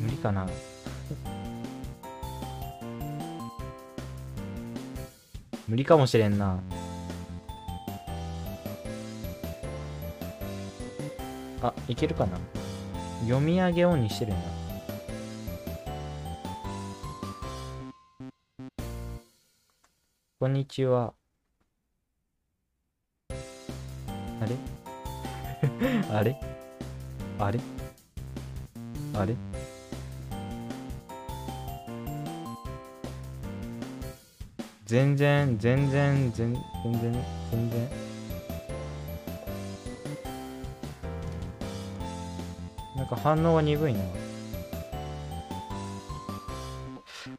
[0.00, 0.48] 無理かな。
[5.68, 6.60] 無理かもしれんな。
[11.60, 12.38] あ、いけるかな
[13.22, 14.42] 読み上げオンにしてるんだ。
[20.38, 21.14] こんにちは。
[23.30, 23.34] あ
[24.46, 24.56] れ？
[26.12, 26.40] あれ？
[27.40, 27.60] あれ？
[29.14, 29.34] あれ？
[34.86, 37.12] 全然、全然、全全然、
[37.50, 37.88] 全然。
[42.94, 44.00] なんか反応が鈍いな。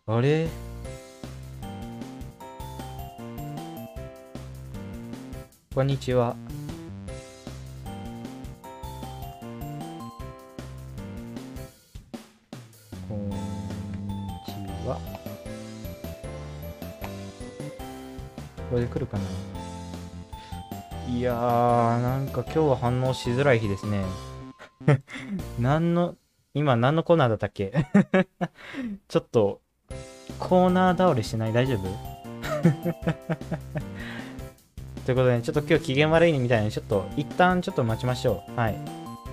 [0.08, 0.50] あれ？
[5.74, 6.36] こんにちは。
[18.88, 19.24] で来るかな
[21.10, 24.04] いやー、なんか今日は反応しづらい日ですね。
[25.60, 26.16] 何の、
[26.54, 27.72] 今何のコーナーだったっけ？
[29.08, 29.62] ちょっと、
[30.40, 31.54] コーナー倒れしない？
[31.54, 31.88] 大丈夫？
[35.06, 38.56] ということで、ちょっと今日機嫌悪いみたいな、ちょっと一旦ちょっと待ちましょう。
[38.60, 38.78] はい。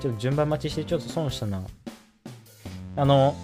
[0.00, 1.62] ちょっと順番待ちして、ちょっと損したな。
[2.96, 3.34] あの、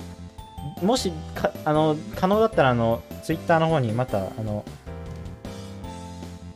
[0.82, 4.64] もしか、あの、可能だったら、あの、ツイッターの方にまた、あの、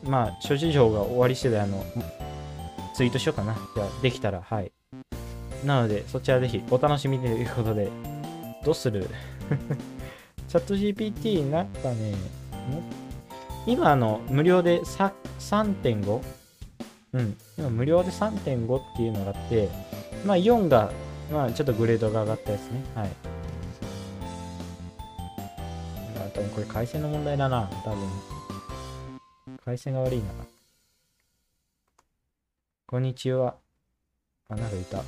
[0.05, 1.85] まあ、諸事情が終わり次第、あの、
[2.95, 3.55] ツイートしようかな。
[3.75, 4.71] じゃあ、できたら、はい。
[5.65, 7.91] なので、そちらぜひお楽しみということで、
[8.65, 9.09] どうする？
[10.49, 12.15] チャット GPT なんかね、
[13.67, 16.21] 今あの、無料で 3.5?
[17.15, 17.37] うん。
[17.59, 19.69] 今無料で3.5っていうのがあって、
[20.27, 20.91] まあ4が、
[21.33, 22.83] まあちょっとグレードが上がったですね。
[22.95, 23.09] はい。
[26.17, 27.69] まあ多分これ回線の問題だな。
[27.85, 27.99] 多分。
[29.65, 30.25] 回線が悪いな。
[32.87, 33.57] こんにちは。
[34.51, 35.03] あ、なんかいた。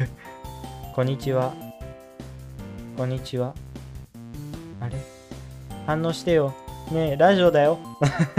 [0.96, 1.52] こんにちは。
[2.96, 3.54] こんにちは。
[4.80, 4.96] あれ？
[5.84, 6.54] 反応してよ。
[6.90, 7.78] ねえ、ラジオだよ。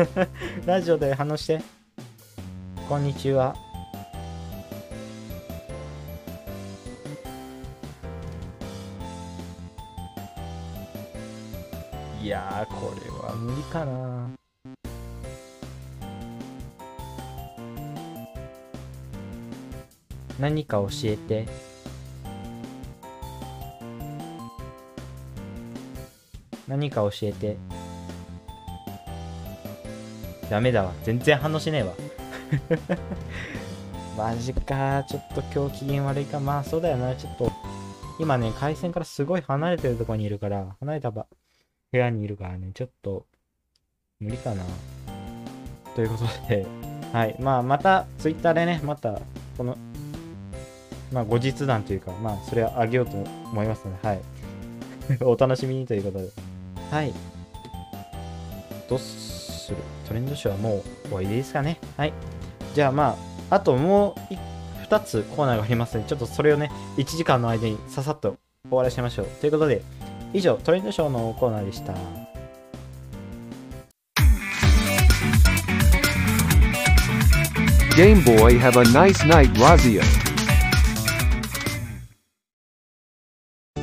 [0.66, 1.62] ラジオで反応して。
[2.90, 3.56] こんにちは。
[12.24, 14.47] いや、これは無理かな。
[20.40, 21.46] 何か教えて。
[26.68, 27.58] 何か教えて。
[30.50, 30.94] ダメだわ。
[31.04, 31.94] 全然反応しねえわ。
[34.18, 35.04] マジか。
[35.10, 36.40] ちょっと今日機嫌悪いか。
[36.40, 37.16] まあそうだよな。
[37.16, 37.52] ちょっと。
[38.20, 41.28] 今ね、回線からすごい離れてるところにいるから、離れたば
[41.92, 43.26] 部屋にいるからね、ちょっと
[44.20, 44.64] 無理かな。
[45.96, 46.66] ということで、
[47.14, 47.36] はい。
[47.40, 49.20] まあまた、ツイッターでね、また、
[49.58, 49.78] この、
[51.12, 54.22] まあ後日談というか、まあそれはあげようと思いますので、はい。
[55.24, 56.30] お楽しみにということで。
[56.92, 57.14] はい。
[58.90, 59.78] どうする？
[60.08, 61.80] トレンド賞はもう終わりですかね。
[61.98, 62.14] はい。
[62.74, 63.18] じゃあま
[63.50, 64.38] あ、あともうい
[64.90, 68.38] 2つコーナーがありますので、ちょっとそれをね、1時間の間にささっと
[68.70, 69.28] 終わらせましょう。
[69.42, 69.82] ということで、
[70.34, 71.94] 以上、トレンド賞のコーナーでした。
[77.96, 80.27] Game Boy have a nice night Razia.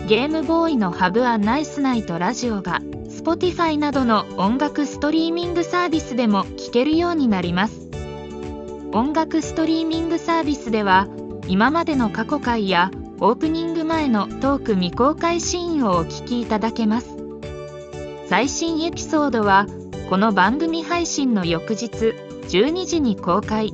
[0.07, 7.88] ゲームボーイのハブアナイスナイトラジオが Spotify などの音楽ストリーミングサービスでも聴けるようになります。
[8.93, 11.09] 音楽ストリーミングサービスでは
[11.49, 17.17] 今までの過去回やオープニング前のトーク未公開シーンをお聞きいただけます。
[18.29, 19.67] 最新エピソードは
[20.11, 21.87] この番組配信の翌日
[22.51, 23.73] 12時に公開。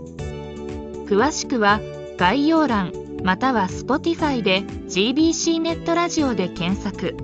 [1.07, 1.81] 詳しくは
[2.19, 7.17] 概要欄または Spotify で GBC ネットラジオで検索。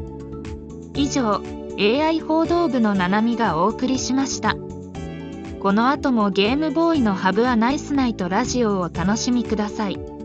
[0.94, 1.42] 以上
[1.78, 4.56] AI 報道部のななみがお送りしました。
[5.60, 10.15] この後もゲームボーイのハブはナイスナイトラジオをお楽しみください。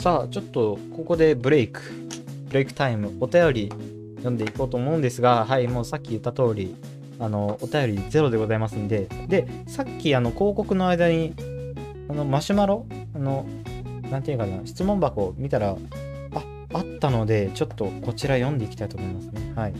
[0.00, 1.82] さあ、ちょっとここでブレイク、
[2.50, 3.68] ブレイクタイム、お便り
[4.18, 6.76] 読んでいこうと思うんですが、はい、もうさっき言った通り、
[7.18, 11.34] あの、お便りゼロでございますんで、で、さっきあの広告の間に、
[12.08, 13.44] あの、マシュマロ、あの、
[14.08, 15.76] なんていうかな、質問箱を見たら、あ、
[16.74, 19.52] あったので、ちょっとこちら読んでいきたいと思いますね。
[19.56, 19.74] はい。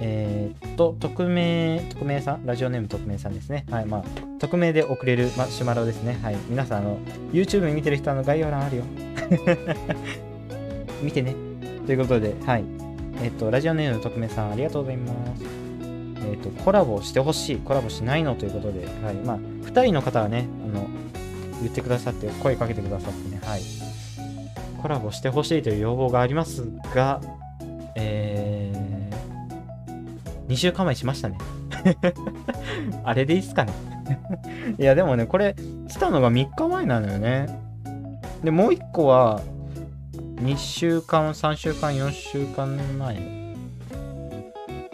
[0.00, 2.46] えーっと、匿名、匿名さん？
[2.46, 3.66] ラジオネーム匿名さんですね。
[3.70, 4.04] はい、まあ、
[4.38, 6.18] 匿名で送れるマシュマロですね。
[6.22, 6.36] はい。
[6.48, 6.98] 皆さん、あの、
[7.32, 8.84] YouTube 見てる人、の、概要欄あるよ。
[11.02, 11.34] 見てね。
[11.86, 12.64] ということで、はい。
[13.22, 15.44] えっ、と、ラジオネーム匿名さん、ありがとうございます。
[16.30, 18.34] えっ、と、コラボしてほしい、コラボしないの？
[18.34, 19.14] ということで、はい。
[19.14, 20.86] まあ、2人の方はね、あの、
[21.60, 23.60] 言ってくださって、声かけてくださってね、はい。
[24.80, 27.20] コラボしてほしいという要望がありますが、
[27.96, 28.37] えー、
[30.48, 31.38] 2週間前しましたね。
[33.04, 33.72] あれでいいっすかね。
[34.78, 35.54] いや、でもね、これ、
[35.88, 37.46] 来たのが3日前なのよね。
[38.42, 39.40] で、もう1個は、
[40.36, 43.48] 2週間、3週間、4週間前。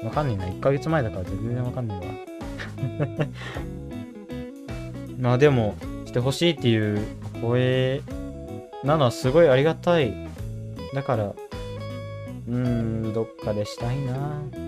[0.02, 0.44] わかんねえな。
[0.46, 3.26] 1ヶ月前だから全然わかんねえわ。
[5.18, 5.74] まあでも、
[6.06, 7.00] してほしいっていう
[7.40, 8.02] 声
[8.82, 10.14] なのはすごいありがたい。
[10.94, 14.63] だから、うーん、どっかでしたいな。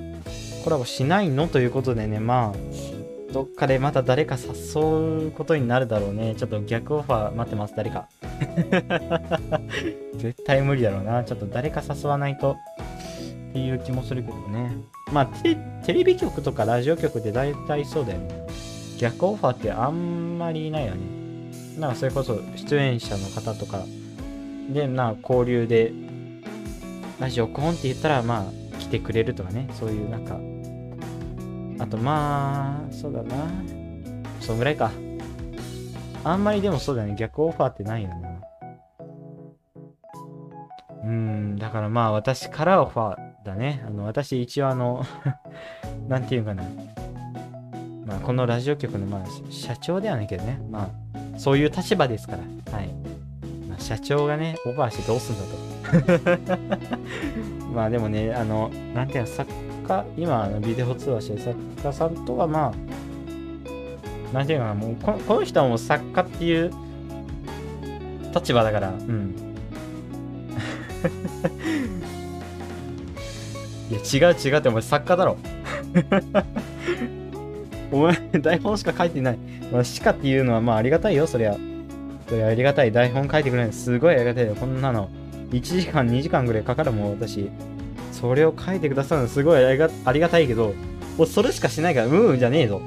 [0.67, 1.47] コラボしないの？
[1.47, 6.35] ということでね、まあ、どっかでまた誰か誘うことになるだろうね。
[6.37, 8.09] ちょっと逆オファー待ってます、誰か。
[10.19, 11.23] 絶対無理だろうな。
[11.23, 12.57] ちょっと誰か誘わないと
[13.51, 14.73] っていう気もするけどね。
[15.13, 18.45] まあテ、テレビ局とかラジオ局で大体そうだよね。
[18.99, 20.99] 逆オファーってあんまりいないよね。
[21.79, 23.85] なんかそれこそ出演者の方とか
[24.69, 25.93] で、な交流で
[27.21, 29.69] ラジオコンって言ったら、まあ、来てくれるとかね。
[29.79, 30.41] そういうなんか、
[31.79, 33.37] あとまあ、そうだな。
[34.41, 34.91] そんぐらいか。
[36.25, 37.15] あんまりでもそうだね。
[37.17, 38.37] 逆オファーってないよな。
[41.05, 43.85] うん、だからまあ私からオファーだね。
[43.87, 45.05] あの、私一応あの、
[46.09, 46.65] なんていうかな。
[48.05, 50.61] まあこのラジオ局のまあ社長ではないけどね。
[50.71, 52.77] まあ、そういう立場ですから。
[52.77, 52.89] はい。
[53.69, 56.97] まあ、社長がね、オファーしてどうすんだと。
[57.73, 59.49] まあでもね、あの、なんていうの、作
[59.87, 66.73] 家、今あのビデオ通話してる作家さんとはまあ、なんていうかな、もうこのこの人はもう作家っていう
[68.35, 69.35] 立場だから、うん。
[73.89, 75.37] いや、違う違うって、お前作家だろ。
[77.93, 79.39] お前、台本しか書いてない。
[79.73, 81.57] まあ、しかっていうのは、まあ、ありがたいよ、そりゃ。
[82.29, 82.91] そりゃありがたい。
[82.91, 84.55] 台本書いてくれるのすごいありがたいよ。
[84.57, 85.09] こんなの。
[85.51, 87.49] 1時間、2時間ぐらいかかるもん、私。
[88.17, 90.75] それを書いてくださるのすごいありがありがたいけど、
[91.19, 92.81] もうそれしかしないから、うん、じゃねえぞ。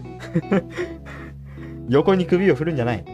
[1.89, 3.05] 横に首を振るんじゃない。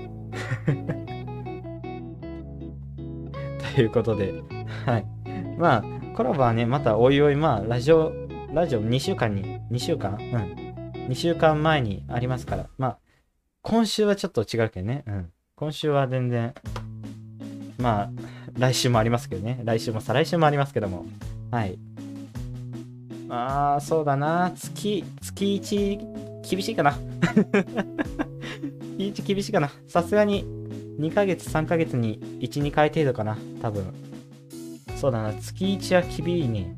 [3.75, 4.33] ということで、
[4.85, 5.05] はい。
[5.57, 5.83] まあ、
[6.15, 8.13] コラボはね、またおいおい、まあ、ラジオ、
[8.53, 10.13] ラジオ2週間に、2週間？
[10.13, 11.09] うん。
[11.09, 12.97] 2週間前にありますから、まあ、
[13.61, 15.03] 今週はちょっと違うけどね。
[15.07, 15.29] うん。
[15.55, 16.53] 今週は全然、
[17.77, 18.11] まあ、
[18.57, 19.61] 来週もありますけどね。
[19.63, 21.05] 来週も再来週もありますけども。
[21.51, 21.77] はい。
[23.35, 24.53] まあ、そうだな。
[24.55, 26.97] 月、月1、厳しいかな。
[28.97, 29.69] 月1厳しいかな。
[29.89, 30.45] さすがに、
[30.97, 33.37] 2ヶ月、3ヶ月に1、2回程度かな。
[33.61, 33.93] 多分。
[34.95, 35.33] そうだな。
[35.33, 36.73] 月1は厳しいね。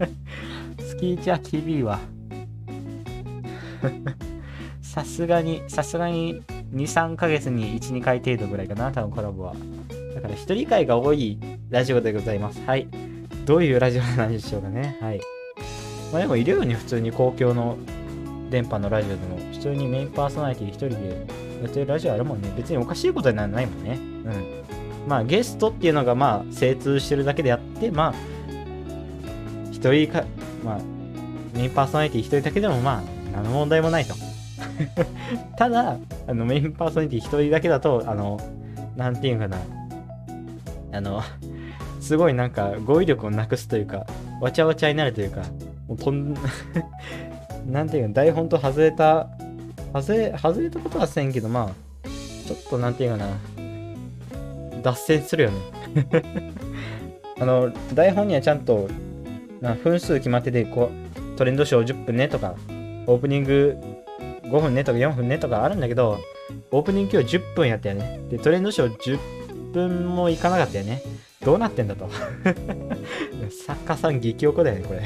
[0.88, 2.00] 月1は厳しいわ。
[4.80, 6.40] さすがに、さすがに
[6.72, 8.90] 2、3ヶ月に1、2回程度ぐらいかな。
[8.90, 9.54] 多分コラボは。
[10.14, 12.62] だから一人会が多いラジオでございます。
[12.64, 12.88] はい。
[13.44, 14.96] どういうラジオなんでしょうかね。
[15.02, 15.20] はい。
[16.14, 17.76] まあでもいるよね、普通に公共の
[18.48, 21.26] 電波のラジオでも、普通にメインパーソナリティ一人で
[21.60, 22.54] やってるラジオあるもんね。
[22.56, 23.98] 別におかしいことにはないもんね。
[23.98, 25.08] うん。
[25.08, 28.14] まあゲストっていうのがまあ精通してるだけであって、まあ、
[29.72, 30.24] 一人か、
[30.64, 30.78] まあ、
[31.52, 33.02] メインパーソナリティ一人だけでもまあ、
[33.32, 34.14] 何の問題もないと。
[35.58, 35.96] ただ、
[36.28, 38.38] あのメインパーソナリティ一人だけだと、あの、
[38.94, 39.56] なんていうかな、
[40.92, 41.24] あの、
[42.00, 44.06] すごいなんか語彙力をなくすというか、
[44.40, 45.42] わちゃわちゃになるというか、
[45.88, 46.34] もうとん、
[47.66, 49.28] なんていうか、台本と外れた、
[49.92, 52.08] 外れ、外れたことはせんけど、まあ、
[52.46, 53.26] ちょっとなんていうかな、
[54.82, 55.56] 脱線するよね。
[57.40, 58.88] あの、台本にはちゃんと、
[59.60, 62.54] な分数決まってて、こう、トレンドショー10分ねとか、
[63.06, 63.76] オープニング
[64.44, 66.18] 5分ねとか4分ねとかあるんだけど、
[66.70, 68.20] オープニング今日10分やったよね。
[68.30, 69.18] で、トレンドショー10
[69.74, 71.02] 分もいかなかったよね。
[71.44, 72.08] どうなってんだと。
[73.66, 75.02] 作家さん激おこだよね、これ。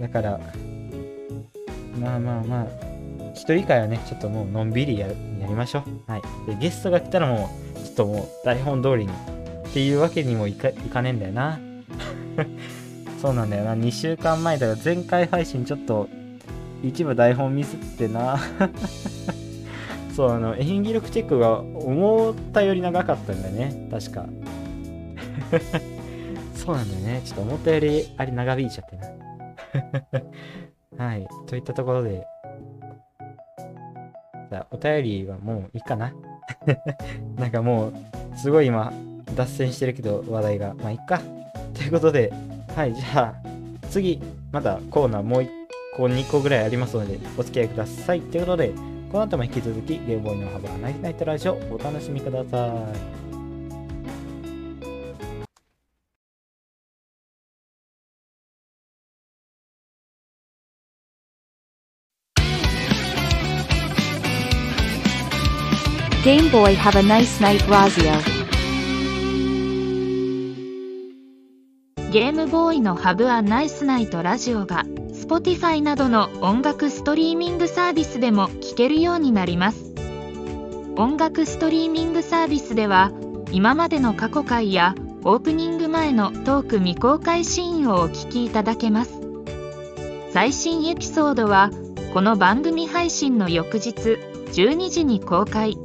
[0.00, 0.40] だから、
[2.00, 2.66] まあまあまあ、
[3.34, 5.14] 一人会はね、ちょっともうのんびりやや
[5.46, 6.10] りましょう。
[6.10, 6.22] はい。
[6.46, 11.60] で、ゲストが来たらもう、ちょっともう台本通りにっていうわけにもいかいかねえんだよな。
[13.20, 13.74] そうなんだよな。
[13.74, 16.08] 2週間前だから前回配信ちょっと
[16.82, 18.38] 一部台本ミスってな。
[20.18, 23.88] そう、あの、演技力チェックが思ったより長かったんだよね。
[23.88, 24.26] 確か。
[26.56, 27.22] そうなんだよね。
[27.24, 28.96] ちょっと思ったよりあれ長引いちゃって
[30.98, 31.04] な。
[31.04, 31.28] はい。
[31.46, 32.26] といったところで、
[34.50, 36.12] じゃあ、お便りはもういいかな。
[37.38, 37.92] なんかもう、
[38.36, 38.92] すごい今、
[39.36, 40.74] 脱線してるけど、話題が。
[40.82, 41.20] まあ、いっか。
[41.74, 42.32] ということで、
[42.74, 43.48] はい、じゃあ、
[43.88, 45.48] 次、またコーナーもう1
[45.96, 48.20] 個、2個ぐらいありますので、お付き合いください。
[48.20, 48.72] ということで、
[49.10, 53.28] この後も引き続き、ゲームボーイの幅がナイスナイトラジオ、お楽しみください。
[66.22, 68.37] Game Boy have a nice night Razio.
[72.10, 79.92] ゲームボーイのハブアナイスナイトラジオが Spotify などの音楽ストリーミングサービスでも聴けるようになります。
[80.96, 83.12] 音楽ストリーミングサービスでは
[83.52, 89.20] 今までの過去回やオープニング前のトーク未公開シーンをお聞きいただけます。
[90.32, 91.70] 最新エピソードは
[92.14, 93.90] この番組配信の翌日
[94.54, 95.76] 12時に公開。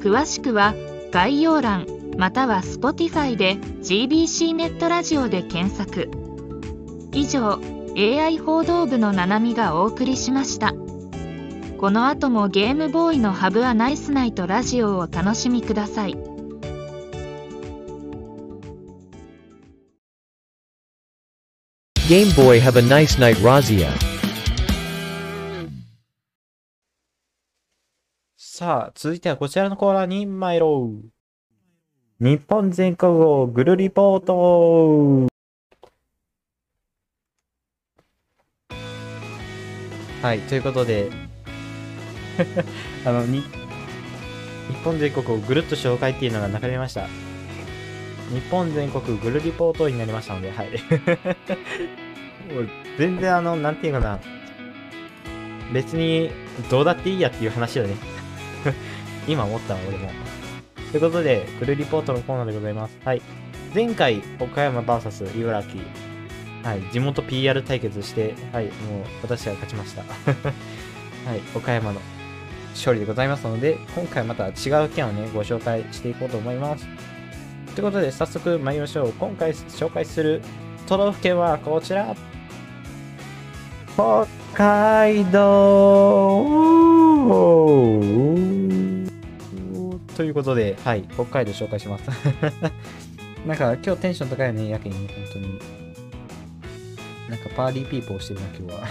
[0.00, 0.74] 詳しくは
[1.10, 6.10] 概要欄または Spotify で GBC ネットラジオで検索
[7.12, 7.60] 以上
[7.96, 10.72] AI 報道部のななみがお送りしました
[11.78, 16.34] この後もゲームボーイのハブアナイスナイトラジオをお楽しみください
[22.06, 23.88] Game Boy have a nice night Razia.
[28.36, 31.13] さあ、続いてはこちらのコーナーに参ろう。
[32.24, 35.28] 日本全国をぐるリポート
[40.22, 41.10] はい、ということで、
[43.04, 43.46] あの、に、日
[44.82, 47.08] 本全国をぐるっと紹介っていうのがなくなりました。
[48.32, 50.68] 日本全国ぐるリポートになりましたので、はい。
[52.54, 54.18] もう全然あの、なんていうかな、
[55.74, 56.30] 別に
[56.70, 57.96] どうだっていいやっていう話だね。
[59.28, 60.08] 今思ったわ、俺も。
[60.94, 62.96] ということで、グルリポートのコーナーでございます。
[63.04, 63.22] はい。
[63.74, 65.74] 前回、岡山 VS 茨城。
[66.62, 66.82] はい。
[66.92, 68.66] 地元 PR 対決して、はい。
[68.66, 68.74] もう、
[69.20, 70.02] 私が勝ちました。
[71.28, 71.40] はい。
[71.52, 72.00] 岡山の
[72.74, 76.86] 勝利でございますので、今回また違う件をね、ご紹介していこうと思います。
[77.74, 79.12] ということで、早速参りましょう。
[79.14, 80.42] 今回紹介する
[80.86, 82.14] 都道府県はこちら。
[83.96, 86.44] 北海道
[90.16, 92.08] ということで、はい、北海道紹介します。
[93.46, 95.58] なんか今日テンション高いよね、やけに、本当に。
[97.28, 98.88] なんかパーリーピーポーしてるな、今日は。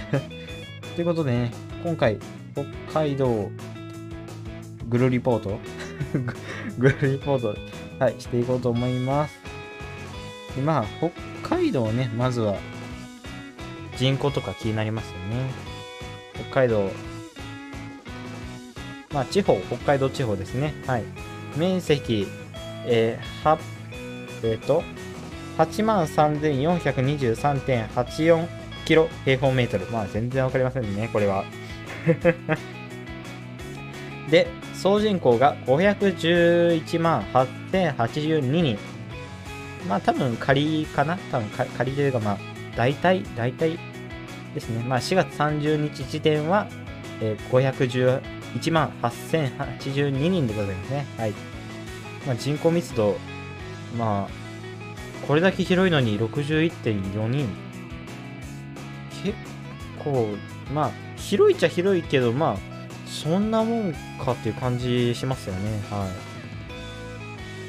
[0.96, 1.52] ということでね、
[1.84, 2.18] 今回、
[2.54, 3.50] 北海道
[4.90, 5.60] グルリポート
[6.78, 7.56] グルリポート、
[7.98, 9.40] はい、していこうと思います。
[10.56, 10.86] でまあ、
[11.42, 12.56] 北海道ね、まずは
[13.98, 15.52] 人口とか気になりますよね。
[16.36, 16.92] 北海道、
[19.14, 20.74] まあ、地方、北海道地方ですね。
[20.88, 21.04] はい。
[21.56, 22.28] 面積、
[22.86, 23.60] えー、は、
[24.44, 24.84] えっ、と、
[25.58, 28.48] 83,423.84
[28.86, 29.86] キロ平方メートル。
[29.92, 31.46] まあ、全然わかりませんね、これは。
[34.32, 37.22] で、総人口が511万
[37.72, 38.80] 8082人。
[39.88, 41.20] まあ、多分仮かな？
[41.32, 42.40] 多分仮というか、まあ、
[42.76, 43.78] 大体、大体
[44.56, 44.84] ですね。
[44.88, 46.66] まあ、4月30日時点は、
[47.22, 47.50] えー、
[48.54, 51.06] 511万8082人でございますね。
[51.18, 51.32] はい。
[52.26, 53.18] まあ、人口密度、
[53.98, 57.48] まあ、これだけ広いのに61.4人。
[59.24, 59.36] 結
[60.04, 60.36] 構、
[60.74, 62.58] まあ、広いっちゃ広いけど、まあ、
[63.08, 63.94] そんなもん
[64.24, 65.82] かっていう感じしますよね。
[65.90, 66.10] は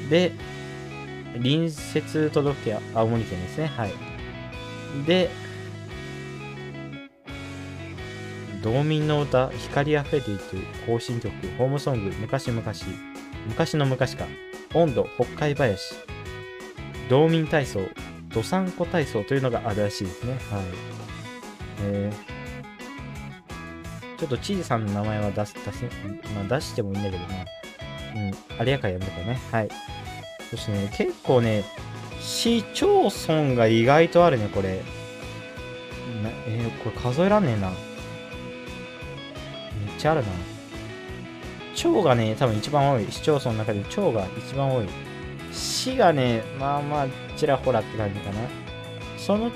[0.07, 0.09] い。
[0.09, 0.33] で、
[1.33, 3.67] 隣接都道府県、青森県ですね。
[3.67, 3.93] はい。
[5.05, 5.29] で、
[8.65, 10.57] 道民の歌、光あふれていく
[10.87, 12.63] 行進曲、ホームソング、昔々、
[13.47, 14.25] 昔の昔か、
[14.73, 15.93] 温度、北海林。
[17.07, 17.81] 道民体操、
[18.33, 20.33] どさんこ体操というのがあるらしいですね。
[20.33, 20.41] はい。
[21.83, 25.83] えー、ちょっと知事さんの名前は出す、出す、
[26.33, 27.45] まあ出してもいいんだけど、まあ、
[28.15, 29.39] うん、あれやかやめとかね。
[29.51, 29.69] はい。
[30.49, 31.63] そしてね、結構ね、
[32.19, 34.81] 市町村が意外とあるね、これ。
[36.23, 37.71] なえー、これ数えらんねえな。
[40.05, 40.27] ちゃあるな。
[41.73, 43.11] 町がね、多分一番多い。
[43.11, 44.85] 市町村の中で町が一番多い。
[45.51, 48.41] 市がね、まあまあ、ちらほらって感じかな。
[49.17, 49.49] その、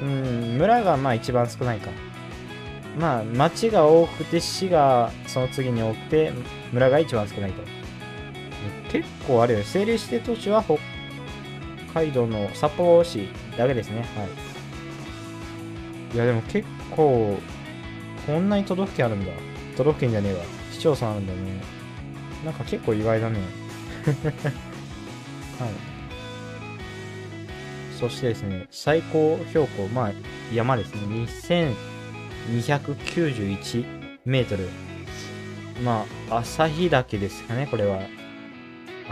[0.00, 1.90] うん、村がまあ一番少ないか。
[3.00, 6.32] まあ、町が多くて、市がその次に多くて、
[6.72, 7.62] 村が一番少ないと。
[8.92, 9.58] 結構あるよ。
[9.60, 10.78] 政令指定都市は北
[11.92, 13.28] 海道の札幌市
[13.58, 14.04] だけですね。
[14.16, 14.24] は
[16.12, 16.14] い。
[16.14, 17.40] いや、でも結構、
[18.24, 19.32] こんなに都道府県あるんだ。
[19.76, 20.40] 都道府県じゃねえわ。
[20.72, 21.38] 市町村あるんだね。
[22.44, 23.38] なんか結構意外だね。
[25.58, 25.70] はい。
[27.98, 30.12] そしてですね、最高標高、まあ
[30.54, 31.26] 山ですね。
[32.48, 33.84] 2291
[34.24, 34.68] メートル。
[35.84, 38.00] まあ、旭岳ですかね、これは。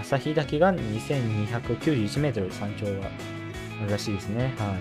[0.02, 3.10] 旭岳が2291メートル山頂は
[3.82, 4.54] あるらしいですね。
[4.58, 4.76] は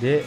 [0.00, 0.02] い。
[0.02, 0.24] で、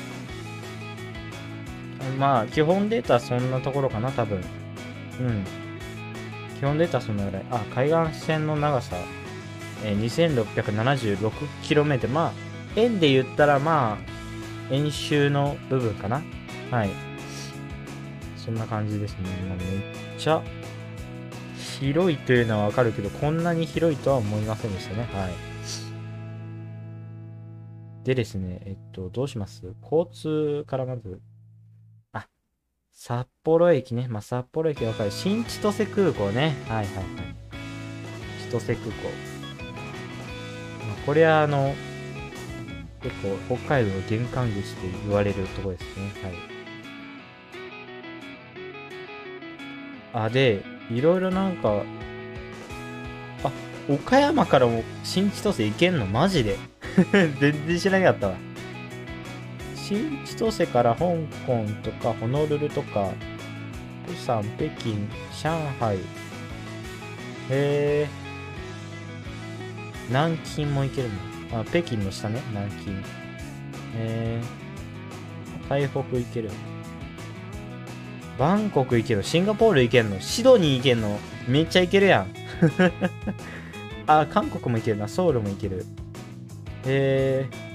[2.18, 4.38] まあ、基本データはそんなところかな、多分。
[4.38, 5.44] うん。
[6.60, 7.46] 基本データはそんなぐらい。
[7.52, 8.96] あ、海岸線の長さ、
[9.84, 12.08] えー、2676km。
[12.10, 12.32] まあ、
[12.76, 16.22] 円で言ったら、まあ、円周の部分かな。
[16.70, 16.90] はい。
[18.38, 19.30] そんな感じですね。
[19.48, 19.68] まあ、めっ
[20.18, 20.42] ちゃ、
[21.80, 25.08] 広いというのはわかるけど、こんなに広いとは思いませんでしたね。
[25.14, 25.32] はい。
[28.04, 29.64] でですね、えっと、どうします？
[29.82, 31.20] 交通からまず、
[32.94, 34.08] 札幌駅ね。
[34.10, 35.12] まあ、札幌駅わかる。
[35.12, 36.56] 新千歳空港ね。
[36.68, 37.06] はいはいはい。
[38.50, 39.10] 千歳空港。
[40.86, 41.74] まあ、これはあの、
[43.02, 43.16] 結
[43.48, 46.12] 構北海道の玄関口と言われるとこですね。
[50.14, 50.26] はい。
[50.26, 51.84] あ、で、いろいろなんか、
[53.44, 53.52] あ、
[53.90, 56.06] 岡山からも新千歳行けんの？
[56.06, 56.58] マジで
[57.12, 58.36] 全然知らなかったわ。
[59.88, 61.06] 新千歳から香
[61.48, 63.12] 港とかホノルルとか、
[64.06, 64.96] 釜山、北京、
[65.44, 66.02] 上海、へ
[67.50, 68.08] え。
[70.10, 71.10] 南京も行ける
[71.52, 71.62] の？
[71.62, 72.92] あ、北京の下ね、南京。
[72.92, 72.96] へ
[73.98, 74.42] え。
[75.68, 76.52] 台北行ける。
[78.38, 79.24] バンコク行ける。
[79.24, 80.20] シンガポール行けんの？
[80.20, 81.18] シドニー行けんの？
[81.48, 82.34] めっちゃ行けるやん。
[84.06, 85.08] あ、韓国も行けるな。
[85.08, 85.86] ソウルも行ける。
[86.86, 87.71] へえ。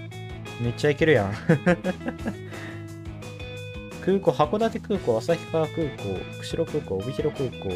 [0.61, 1.33] めっちゃ行けるやん。
[4.05, 7.71] 空港、函館空港、旭川空港、釧路空港、帯広空港、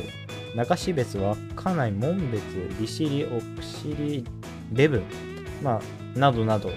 [0.54, 2.42] 中標津、稚内、紋別、
[2.80, 4.24] 利尻、奥尻、
[4.72, 5.02] レブ、
[5.62, 5.80] ま
[6.14, 6.70] あ、などなど、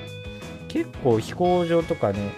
[0.68, 2.32] 結構飛行場とかね、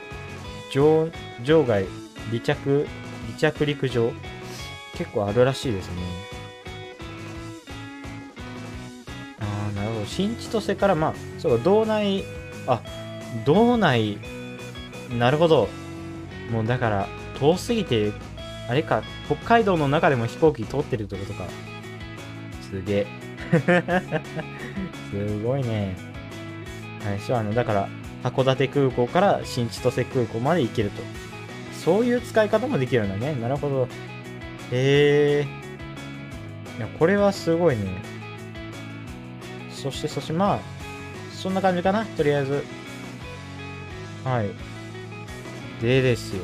[0.73, 1.07] 場
[1.45, 1.85] 場外、
[2.29, 2.85] 離着、
[3.27, 4.11] 離着陸場、
[4.97, 6.01] 結構あるらしいですね。
[9.39, 10.05] ああ、なるほど。
[10.05, 12.25] 新千歳から、まあ、そうか、道内、
[12.67, 12.81] あ、
[13.43, 14.17] 道内、
[15.17, 15.67] なるほど。
[16.51, 17.07] もうだから、
[17.39, 18.11] 遠すぎて、
[18.69, 21.45] あれか、北海道の中でも飛行機通ってるってことか。
[22.61, 23.07] すげえ。
[25.11, 25.95] すごいね。
[27.03, 27.89] はい、そう、あの、だから、
[28.23, 31.01] 函館空港から新千歳空港まで行けると。
[31.73, 33.35] そういう使い方もできるんだね。
[33.39, 33.87] なるほど。
[34.71, 35.47] へえ。
[36.77, 37.83] いや、これはすごいね。
[39.69, 40.59] そして、そして、まあ、
[41.31, 42.05] そんな感じかな。
[42.05, 42.63] とりあえず。
[44.25, 44.49] はい。
[45.81, 46.41] でですよ。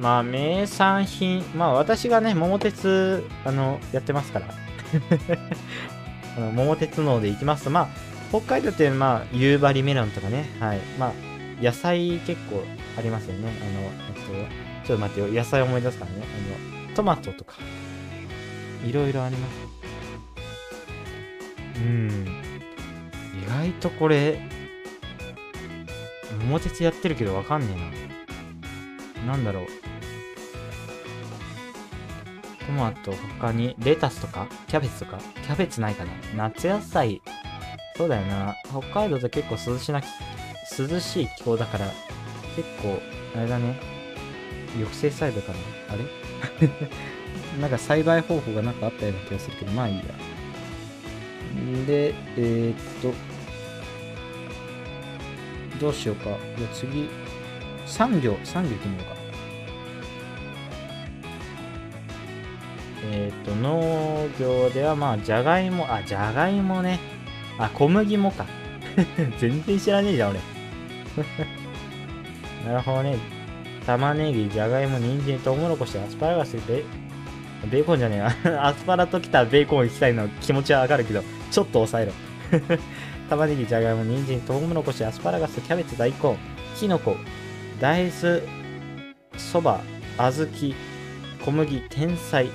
[0.00, 1.44] まあ、名産品。
[1.56, 4.46] まあ、私がね、桃鉄、あの、やってますから。
[6.36, 7.88] あの桃鉄ので行きますと、まあ、
[8.30, 10.50] 北海道って、まあ、夕張メロンとかね。
[10.60, 10.78] はい。
[10.98, 11.12] まあ、
[11.62, 12.64] 野菜結構
[12.96, 13.52] ありますよね。
[13.60, 14.48] あの、えっ
[14.84, 15.28] と、ちょっと待ってよ。
[15.28, 16.22] 野菜思い出すからね。
[16.22, 17.54] あの、トマトとか。
[18.84, 19.68] いろいろあります。
[21.76, 22.26] うん。
[23.42, 24.40] 意外とこれ、
[26.48, 27.68] 桃鉄やってるけどわかんね
[29.16, 29.32] えな。
[29.32, 29.66] なんだろう。
[32.66, 34.46] トマト、他に、レタスとか？
[34.66, 35.18] キャベツとか？
[35.34, 37.22] キャベツないかな夏野菜。
[37.96, 38.54] そうだよな。
[38.70, 40.06] 北海道って結構涼しなき、
[40.78, 41.86] 涼しい気候だから、
[42.56, 43.00] 結構、
[43.36, 43.80] あれだね。
[44.74, 45.58] 抑制栽培かな
[45.94, 46.04] あれ？
[47.60, 50.02] なんか栽培方法がなんかあったような気がするけど、まあいいや。
[51.86, 53.14] で、えー、っと、
[55.78, 56.30] どうしようか。
[56.56, 57.08] じゃ次、
[57.86, 59.18] 産業、産業行ってみようか。
[63.10, 67.00] えっ、と、農業ではまあ、じゃがいも、あ、じゃがいもね。
[67.58, 68.46] あ、小麦もか。
[69.38, 70.40] 全然知らねえじゃん、俺。
[72.66, 73.16] なるほどね。
[73.86, 76.84] 玉ねぎ、じゃがいも、人参、トウモロコシ、アスパラガス、ベ
[77.70, 78.68] ベーコンじゃねえな。
[78.68, 82.12] アスパラときたベーコン行きたいの気持ちはわかるけど、ちょっと抑えろ。
[83.28, 86.36] 玉ねぎ、じゃがいも、人参、トウモロコシ、アスパラガス、キャベツ、大根、
[86.76, 87.16] きのこ、
[87.80, 88.42] 大豆、
[89.36, 89.80] そば、
[90.16, 90.74] 小豆、
[91.44, 92.46] 小麦、天才。
[92.46, 92.50] な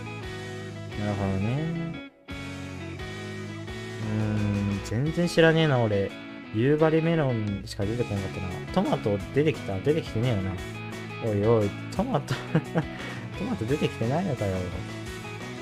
[1.07, 2.11] るほどね。
[4.03, 6.11] うーん、全然知らねえな、俺。
[6.55, 8.47] 夕張メロンしか出てこなかったな。
[8.73, 9.77] トマト出てきた？
[9.79, 10.51] 出てきてねえよな。
[11.25, 12.33] おいおい、トマト
[13.39, 14.57] トマト出てきてないのかよ。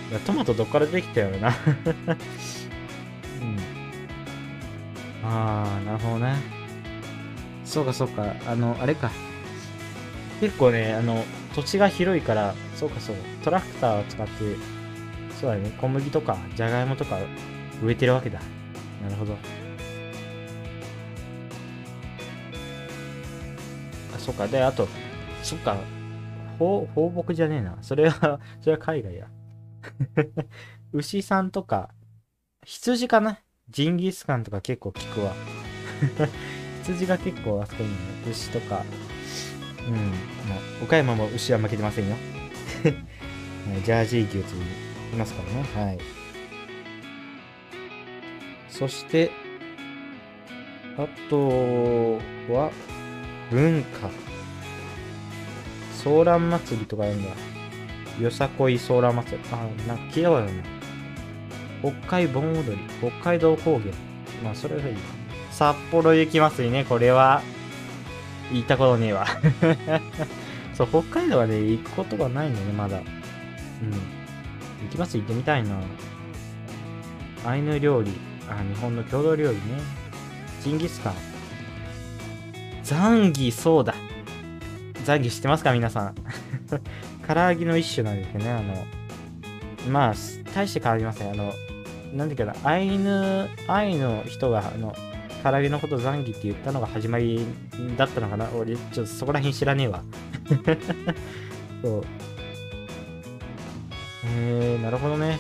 [0.10, 1.54] いや、トマトどっから出てきたよな。
[5.24, 5.28] うん。
[5.28, 6.36] あ、なるほどね。
[7.66, 8.36] そうかそうか。
[8.48, 9.12] あの、あれか。
[10.40, 11.24] 結構ね、あの、
[11.56, 13.16] 土地が広いから、そうかそう。
[13.44, 14.34] トラクターを使って、
[15.40, 17.20] そうだね、小麦とか、じゃがいもとか
[17.84, 18.40] 植えてるわけだ。
[19.04, 19.38] なるほど。
[24.16, 24.48] あ、そっか。
[24.48, 24.88] で、あと、
[25.44, 25.78] そっか。
[26.60, 27.78] 放放牧じゃねえな。
[27.82, 29.28] それは、それは海外や。
[30.94, 31.90] 牛さんとか、
[32.66, 33.40] 羊かな？
[33.72, 35.34] ジンギスカンとか結構聞くわ。
[36.84, 37.96] 羊が結構あそこにね、
[38.30, 38.84] 牛とか、
[39.88, 39.96] うん、
[40.50, 42.16] まあ、岡山も牛は負けてませんよ。
[43.86, 45.88] ジャージー牛といますからね。
[45.88, 46.00] はい。
[48.70, 49.32] そして、
[50.98, 52.18] あと
[52.50, 52.72] は、
[53.52, 54.10] 文化。
[55.94, 57.30] ソーラン祭りとかあるんだ。
[58.20, 59.44] よさこいソーラン祭り。
[59.52, 59.58] あ、
[59.88, 60.81] なんか聞いたことあるな。
[61.82, 62.78] 北海盆踊り。
[63.00, 63.92] 北海道高原。
[64.44, 64.96] まあ、それがいい。
[65.52, 67.42] 札幌雪まつりね、これは、
[68.52, 69.28] 行ったことねえわ。
[70.74, 72.98] そう、北海道はね、行くことがないんだよね、まだ。
[72.98, 73.04] うん。
[74.84, 75.70] 雪まつり行ってみたいな。
[77.46, 78.12] アイヌ料理。
[78.50, 79.62] あ、日本の郷土料理ね。
[80.62, 81.14] ジンギスカン。
[82.84, 83.96] ザンギ、そうだ。
[85.04, 86.16] ザンギ知ってますか皆さん。
[87.28, 88.52] 唐揚げの一種なんですよね。
[88.52, 88.86] あの、
[89.90, 90.14] まあ、
[90.54, 91.32] 大して変わりません。
[91.32, 91.54] あの、
[92.14, 94.94] なんだっけな、アイヌ、アイヌの人が、あの、
[95.44, 97.46] 唐揚げのことザンギって言ったのが始まり
[97.98, 100.04] だったのかな俺、ちょっとそこら辺知らねえわ。
[101.82, 102.04] そう。
[104.26, 105.40] えー、なるほどね。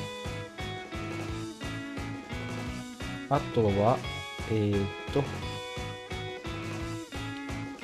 [3.30, 3.98] あとは、
[4.52, 5.24] えー、っと、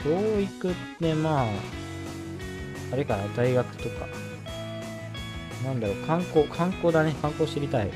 [0.04, 1.48] 教育ってまあ、
[2.92, 4.08] あれかな、大学とか。
[5.64, 7.92] なんだろう、観光、観光だね、観光知りたい。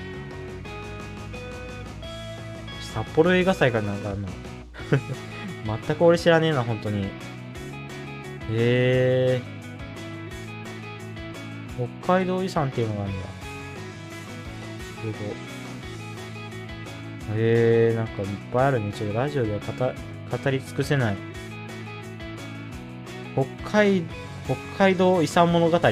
[2.94, 4.28] 札幌映画祭かなんかあるの。
[5.86, 7.04] 全く俺知らねえな、本当に。
[7.04, 7.10] へ
[8.50, 9.42] え。
[12.04, 13.28] 北海道遺産っていうのがあるんだ。
[15.02, 15.12] すご。
[17.36, 18.92] へえ、なんかいっぱいあるね。
[18.92, 19.74] ちょっとラジオでは語
[20.38, 21.16] 語り尽くせない。
[23.34, 24.04] 北海、
[24.46, 25.80] 北海道遺産物語。
[25.80, 25.90] 北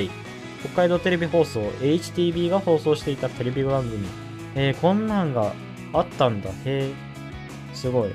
[0.75, 4.05] 海道テレビ放送、HTB が放送していたテレビ番組。
[4.55, 5.53] えー、こんなんが
[5.93, 6.49] あったんだ。
[6.49, 6.93] へえ。
[7.73, 8.11] すごい。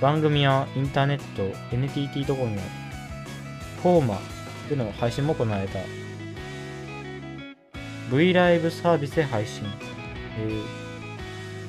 [0.00, 2.56] 番組やインターネット、NTT ドコモ、
[3.82, 4.18] フォーマ
[4.68, 5.78] での配信も行われた。
[8.10, 9.64] V ライブサービスで配信。
[10.38, 10.48] え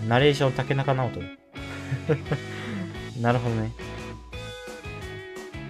[0.04, 1.22] ー、ナレーション竹中直人。
[3.22, 3.72] なるほどね。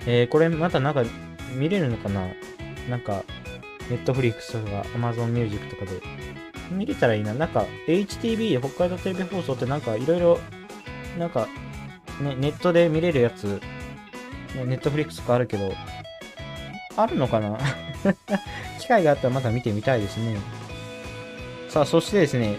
[0.07, 1.03] えー、これまたなんか
[1.55, 2.27] 見れるのかな？
[2.89, 3.23] なんか、
[3.89, 6.01] ネットフリックスとか Amazon Music とかで
[6.71, 7.33] 見れたらいいな。
[7.33, 10.39] なんか、HTB、北海道テレビ放送ってなんかいろいろ、
[11.17, 11.47] なんか、
[12.21, 13.61] ね、ネットで見れるやつ、
[14.55, 15.73] ネットフリックスとかあるけど、
[16.97, 17.57] あるのかな？
[18.79, 20.37] 機会があったらまた見てみたいですね。
[21.69, 22.55] さあ、そしてですね、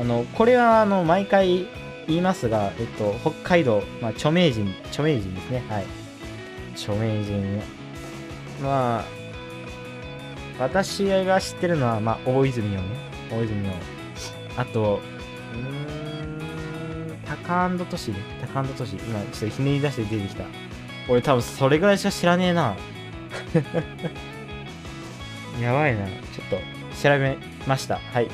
[0.00, 1.66] あの、これはあの、毎回
[2.08, 5.62] 言いますが、えっと、北海道、まあ、著名人、著名人ですね。
[5.68, 5.84] はい。
[6.74, 7.62] 著名人。
[8.62, 9.04] まあ、
[10.58, 13.05] 私が知ってるのは、まあ、大泉洋ね。
[13.30, 13.72] 大泉洋。
[14.56, 15.00] あと、
[15.54, 18.16] うん、タカアンドトシね。
[18.40, 18.96] タカアンドトシ。
[18.96, 20.44] 今、ちょっとひねり出して出てきた。
[21.08, 22.76] 俺多分それぐらいしか知らねえな。
[25.60, 26.06] やばいな。
[26.06, 26.16] ちょっ
[26.50, 26.56] と
[27.02, 28.00] 調べました。
[28.12, 28.28] はい。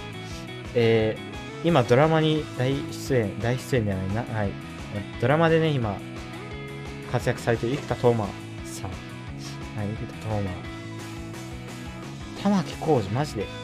[0.75, 4.25] えー、今ドラマに大出演、大出演じゃないな。
[4.35, 4.51] はい。
[5.21, 5.97] ドラマでね、今、
[7.11, 8.29] 活躍されてる生田斗真
[8.65, 8.91] さん。
[8.91, 8.97] は
[9.85, 10.51] い、生田斗真。
[12.43, 13.62] 玉置浩二、マジで。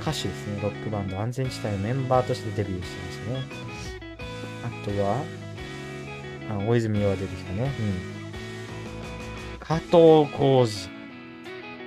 [0.00, 0.60] 歌手ですね。
[0.62, 3.42] ロックバンド安全地帯のメンバーとしてデビューしてましたね。
[4.64, 5.24] あとは、
[6.50, 7.70] あ、大泉洋が出てきたね。
[7.78, 9.58] うん。
[9.58, 9.90] 加藤
[10.36, 10.90] 浩二。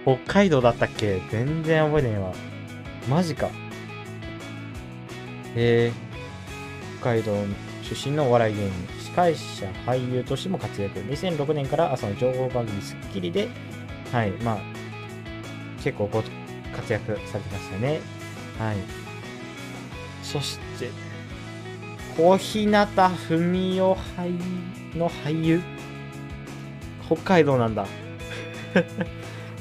[0.03, 1.21] 北海道だったっけ？
[1.31, 2.33] 全然覚えてねえわ。
[3.09, 3.49] マジか。
[5.55, 7.35] えー、北海道
[7.83, 8.71] 出身のお笑い芸人、
[9.03, 10.99] 司会者、俳優としても活躍。
[10.99, 13.49] 2006年から朝の情報番組スッキリで、
[14.11, 14.57] はい、まあ、
[15.83, 16.23] 結構ご
[16.73, 18.01] 活躍されてましたね。
[18.59, 18.77] はい。
[20.23, 20.89] そして、
[22.17, 22.87] 小日向
[23.29, 25.61] 文世俳の俳優
[27.05, 27.85] 北海道なんだ。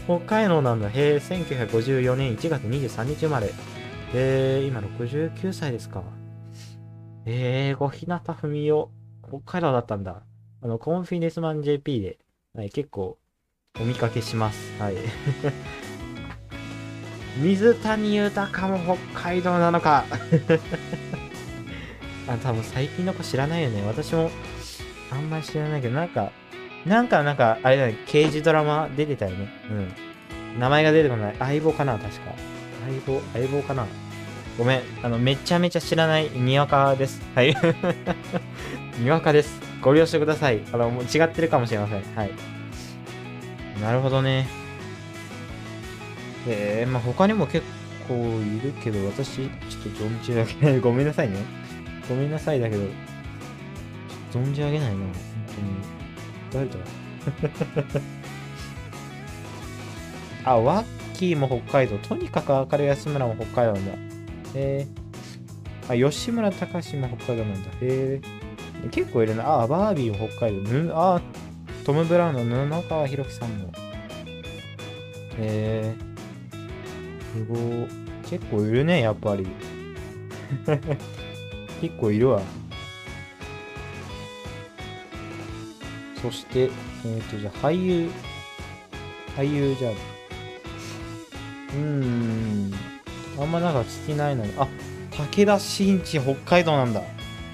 [0.06, 0.88] 北海道なんだ。
[0.90, 3.50] へえ、1954年1月23日生まれ。
[4.14, 6.02] えー、今69歳ですか。
[7.24, 8.90] えー、小日向文世、
[9.28, 10.22] 北海道だったんだ。
[10.62, 12.18] あの、コンフィデンスマン JP で、
[12.54, 13.18] はい、結構
[13.80, 14.80] お見かけします。
[14.80, 14.94] はい。
[17.38, 20.04] 水谷豊も北海道なのか。
[22.28, 23.82] あ、多分最近の子知らないよね。
[23.86, 24.30] 私も
[25.10, 26.30] あんまり知らないけど、なんか、
[26.84, 29.48] なんか、なんか、あれだね、刑事ドラマ出てたよね。
[29.70, 30.58] うん。
[30.58, 31.36] 名前が出てこない。
[31.38, 32.32] 相棒かな、確か。
[32.86, 33.86] 相棒、相棒かな。
[34.58, 34.80] ごめん。
[35.02, 37.22] あの、めちゃめちゃ知らない、にわかです。
[37.34, 37.56] はい。
[38.98, 39.60] にわかです。
[39.80, 40.60] ご了承ください。
[40.72, 42.02] あの、もう違ってるかもしれません。
[42.14, 42.30] はい。
[43.80, 44.61] なるほどね。
[46.47, 47.64] えー、まあ他にも結
[48.09, 50.80] 構いるけど、私、ちょっと存じ上げない。
[50.82, 51.36] ごめんなさいね。
[52.09, 52.82] ごめんなさいだけど、
[54.32, 54.97] 存じ上げないな。
[54.97, 55.12] 本
[56.51, 56.66] 当に。
[56.66, 56.76] 誰だ？
[60.53, 61.99] あ、ワッキーも北海道。
[61.99, 63.93] とにかく明るい安村も北海道なんだ。
[63.93, 63.99] へ
[64.55, 64.86] え。
[65.88, 67.70] あ、吉村隆も北海道なんだ。
[67.70, 68.20] へえ。
[68.90, 69.49] 結構いるな。
[69.61, 70.70] あ、バービーも北海道。
[70.72, 71.20] ぬ、あ、
[71.84, 73.72] トム・ブラウンの布川博樹さんも。
[75.38, 76.11] へえ。
[77.32, 77.58] すごい。
[78.28, 79.46] 結構いるね、やっぱり。
[81.80, 82.42] 結構いるわ。
[86.20, 86.70] そして、
[87.04, 88.10] えっ、と、じゃあ、俳優。
[89.36, 89.92] 俳優、じゃあ。
[89.92, 92.72] うーん。
[93.40, 94.52] あんまなんか聞きないのに。
[94.56, 94.68] あ、
[95.10, 97.02] 武田真一、北海道なんだ。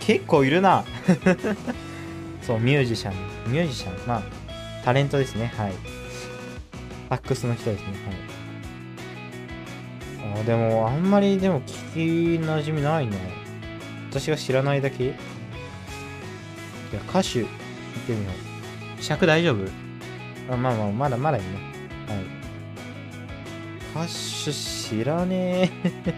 [0.01, 0.85] 結構いるな。
[2.43, 3.15] そう、ミュージシャン。
[3.53, 4.07] ミュージシャン。
[4.07, 4.23] まあ、
[4.85, 5.53] タレントですね。
[5.57, 5.73] はい。
[7.09, 7.87] サックスの人ですね。
[8.07, 8.38] はい。
[10.37, 11.65] あ、でも、あんまりでも聞
[12.39, 13.17] き馴染みないな。
[14.11, 15.15] 私が知らないだけ
[16.91, 17.47] じゃあ歌手、見
[18.07, 18.31] てみよ
[18.99, 19.03] う。
[19.03, 19.65] 尺大丈夫？
[20.51, 21.51] あまあまあ、まだまだいいね。
[22.09, 22.15] は
[24.05, 24.07] い。
[24.07, 24.15] 歌
[24.47, 26.15] 手知らねえ。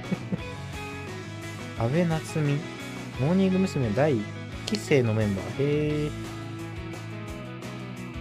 [1.83, 2.59] 安倍夏実。
[3.21, 3.91] モーニング娘。
[3.91, 4.23] 第1
[4.67, 5.45] 期生のメンバー。
[5.47, 6.11] へえ。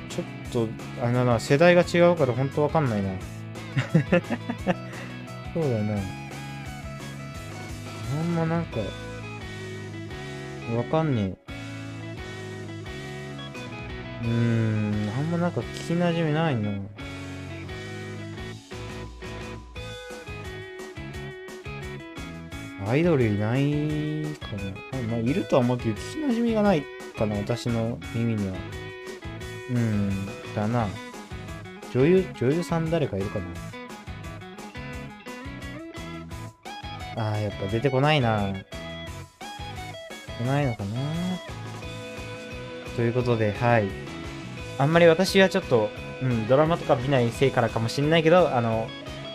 [0.10, 0.68] ちょっと、
[1.04, 3.12] あれだな、世代が違うから本当わかんないな。
[5.54, 5.96] そうだな。
[8.20, 8.80] あんまなんか、
[10.76, 11.50] わかんねえ。
[14.24, 16.70] うーん、あんまなんか聞き馴染みないな。
[22.88, 25.00] アイドルいないかな。
[25.00, 26.84] あまあ、いるとは思うけど、聞き馴染みがない
[27.18, 28.56] かな、私の耳には。
[29.72, 30.26] うん、
[30.56, 30.88] だな。
[31.94, 33.46] 女優、女優さん誰かいるかな。
[37.20, 38.54] ああ、やっぱ出てこないな。
[40.40, 40.90] 来ないのかな。
[42.96, 43.90] ということで、はい。
[44.78, 45.90] あんまり私はちょっと、
[46.22, 48.88] うん、ドラマとか見ないせいからかもしれないけど、あの、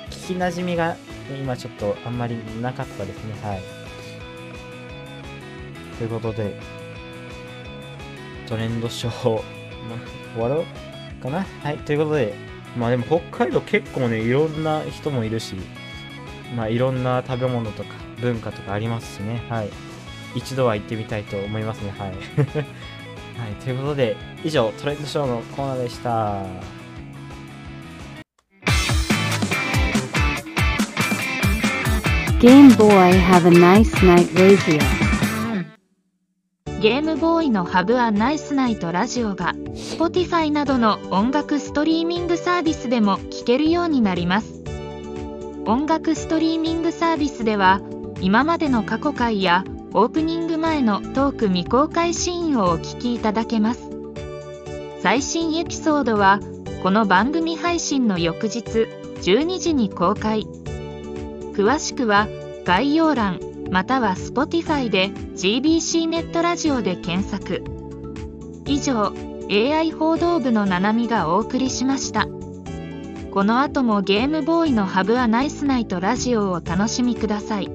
[0.09, 0.97] 聞き馴染みが
[1.39, 3.35] 今ちょっとあんまりなかったですね。
[3.43, 3.62] はい。
[5.99, 6.59] ということで、
[8.47, 9.43] トレンドショー、ま、
[10.32, 10.64] 終わろ
[11.20, 11.76] うかなはい。
[11.78, 12.32] ということで、
[12.78, 15.57] まあでも北海道結構ね、いろんな人もいるし、
[16.57, 17.90] まあいろんな食べ物とか
[18.20, 19.42] 文化とかありますしね。
[19.49, 19.70] はい。
[20.34, 21.95] 一度は行ってみたいと思いますね。
[21.99, 22.11] はい。
[23.38, 23.55] はい。
[23.64, 26.42] ということで、以上、トレンドショーのコーナーでした。
[32.40, 34.78] Game Boy have a nice night radio.
[36.84, 44.62] ゲームボーイのハブアナイスナイトラジオが Spotify などの音楽ストリーミングサービスでも聴けるようになります
[45.67, 47.81] 音楽ストリーミングサービスでは
[48.21, 53.89] 今までの過去回やオープニング前のトーク未公開シーンをお聞きいただけます。
[55.01, 56.41] 最新エピソードは
[56.83, 58.61] この番組配信の翌日
[59.23, 60.43] 12時に公開。
[61.55, 62.29] 詳しくは
[62.67, 63.41] 概要欄
[63.71, 67.65] または Spotify で GBC ネットラジオで検索。
[68.67, 69.15] 以上
[69.51, 72.27] AI 報道部のななみがお送りしました。
[73.35, 77.66] この後もゲームボーイのハブはナイスナイトラジオをお楽しみください。
[77.66, 77.72] は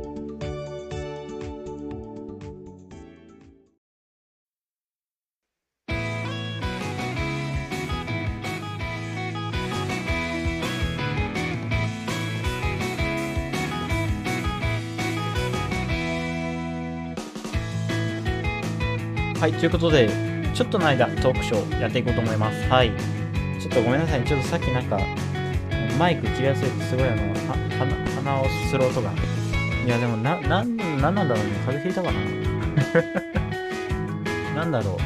[19.50, 20.10] い、ということで、
[20.54, 22.70] ちょっとの間トークショーやっていこうと思います。
[22.70, 22.94] はい。
[23.60, 24.24] ちょっとごめんなさい。
[24.24, 24.98] ちょっとさっきなんか
[26.00, 27.40] マイク切りやすいってすごいあの、は
[27.78, 29.12] 鼻鼻をする音が。
[29.86, 31.52] いや、でもな、なん、なんなんだろうね。
[31.66, 32.10] 風邪ひいたか
[34.56, 34.98] な なんだろ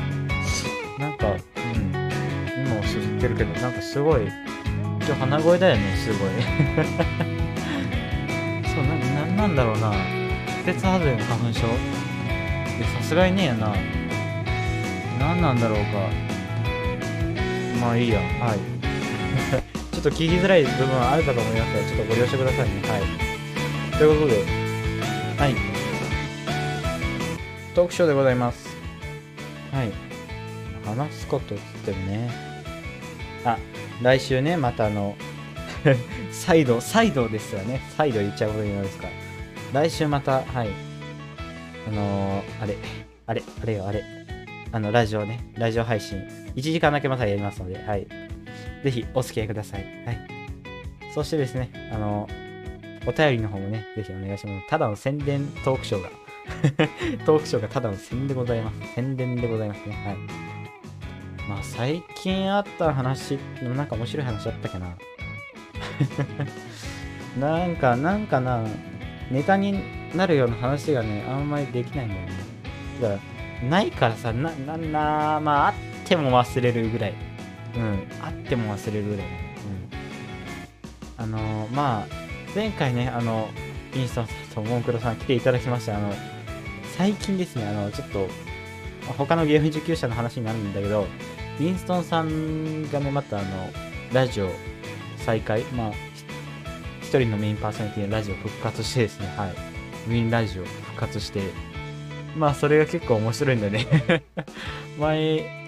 [0.98, 1.00] う。
[1.02, 1.41] なんか、うん。
[2.64, 4.32] 今はすすってるけど、なんかすごい、今
[5.04, 6.18] 日鼻声だよね、すごい。
[8.70, 8.94] そう、な、
[9.26, 9.96] なんなんだろうな。
[10.64, 11.70] 季節外れの花粉症い
[12.82, 13.74] やさすがにねえよな。
[15.20, 15.86] 何なんだろうか。
[17.82, 18.72] まあいいや、はい。
[20.04, 22.82] ちょっと聞きづらい部分はあるかと思いますが、ちょっとご了承くださいね。
[22.82, 23.97] はい。
[23.97, 24.43] ということで、
[25.39, 25.56] はい。
[27.74, 28.68] トークショーでございます。
[29.72, 29.93] はい。
[30.84, 32.30] 話すことっつってもね。
[33.45, 33.58] あ、
[34.01, 35.16] 来週ね、またあの、
[36.34, 37.80] 再度、再度ですよね。
[37.95, 39.08] 再度言っちゃうことになるんですか。
[39.72, 40.70] 来週また、はい。
[41.88, 42.76] あのー、あれ、
[43.26, 44.04] あれ、あれよ、あれ。
[44.74, 46.20] あの、ラジオね、ラジオ配信、
[46.58, 48.22] 1時間だけまたやりますので、はい。
[48.84, 49.86] ぜひお付き合いください。
[50.06, 50.28] はい。
[51.14, 52.28] そしてですね、あの
[53.06, 54.68] お便りの方もね、ぜひお願いします。
[54.68, 56.10] ただの宣伝トークショーが、
[57.26, 58.94] トークショーがただの宣伝でございます。
[58.96, 59.96] 宣伝でございますね。
[60.06, 60.18] はい。
[61.50, 64.96] まあ、最近あった話、なんか面白い話あったかな？
[67.40, 68.64] なんか、なんかな、
[69.30, 69.82] ネタに
[70.16, 72.30] なるような話がね、あんまりできないんだよね。
[73.02, 73.20] だか
[73.62, 75.74] ら、ないからさ、な、な、な、まあ、あっ
[76.06, 77.14] ても忘れるぐらい。
[77.76, 79.55] うん、あっても忘れるぐらいね。
[81.17, 81.24] うん。
[81.24, 82.07] あのーまあ、
[82.55, 83.49] 前回ね、あの、
[83.95, 85.97] インスタンさんとモンクロさん来ていただきました。
[85.97, 86.13] あの、
[86.97, 88.28] 最近ですね、あの、ちょっと、
[89.17, 91.05] 他のゲーム受給者の話になるんだけど、
[91.59, 93.69] インストンさんがね、またあの、
[94.11, 94.49] ラジオ
[95.17, 95.97] 再開、まあ、ひ
[97.01, 99.49] 一人のメインパーソナリティのラジオ復活してですね、はい。
[100.07, 101.41] ウィンラジオ復活して、
[102.36, 104.24] まあ、それが結構面白いんだね。
[104.99, 105.62] 前、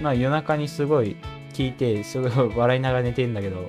[0.00, 1.16] まあ、夜中にすごい
[1.52, 3.68] 聞いて、すごい笑いながら寝てんだけど、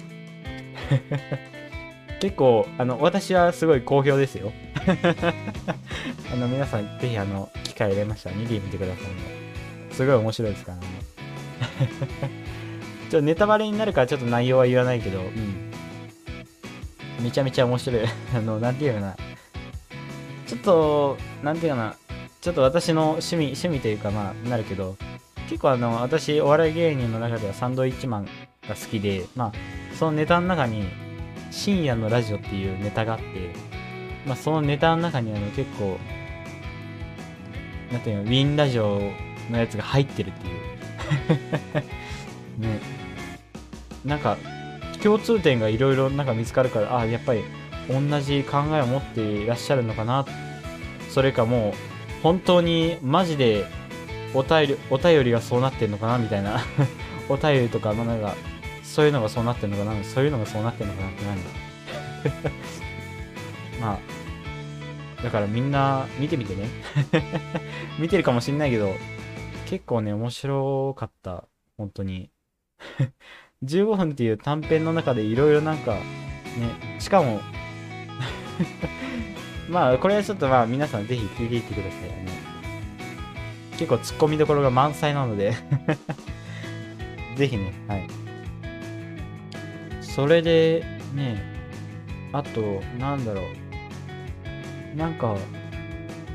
[2.21, 4.51] 結構、あの、私はすごい好評ですよ。
[6.31, 9.11] あの、皆さん、ぜひ、あの、機会入れましたら見てみてくださいね。
[9.91, 10.83] すごい面白いですからね。
[13.09, 15.71] ちょっとネタバレになるからちょっと内容は言わないけど、うん。
[17.21, 18.01] めちゃめちゃ面白い。
[18.35, 19.17] あの、なんていうかな。
[20.47, 21.95] ちょっと、なんていうかな。
[22.39, 24.97] ちょっと私の趣味、趣味というかまあ、なるけど、
[25.51, 28.29] 結構あの、私、お笑い芸人の中ではサンドイッチマンが
[28.69, 29.51] 好きで、まあ、
[29.99, 30.85] そのネタの中に、
[31.51, 33.25] 深夜のラジオっていうネタがあって、
[34.25, 35.97] まあ、そのネタの中にあの、結構、
[37.91, 39.01] なんていうの、ウィンラジオ
[39.49, 40.55] のやつが入ってるっていう。
[42.63, 42.79] ね。
[44.05, 44.37] なんか、
[45.03, 47.43] 共通点がいろいろなんか見つかるから、あ、やっぱり
[47.89, 50.25] 同じ考えを持っていらっしゃるのかな。
[51.09, 53.65] それかもう、本当にマジで
[54.33, 56.61] お便り、お便りがそうなってんのかなみたいな。
[57.29, 58.35] お便りとか、まあなんか、
[58.83, 61.49] そういうのがそうなってんのかなそういうのがそうなってんのかなってなんだ。
[63.81, 66.67] まあ、だからみんな見てみてね。
[67.99, 68.93] 見てるかもしんないけど、
[69.67, 71.45] 結構ね、面白かった。
[71.77, 72.29] 本当に。
[73.63, 76.01] 15分っていう短編の中でいろいろなんか、ね、
[76.99, 77.41] しかも、
[79.69, 82.40] まあ、これはちょっとまあ、皆さんぜひ聞いていってくださいね。
[83.71, 85.53] 結構突っ込みどころが満載なので
[87.35, 88.07] ぜひね、はい。
[90.01, 90.83] それで、
[91.15, 91.41] ね、
[92.33, 94.97] あと、なんだろう。
[94.97, 95.37] なんか、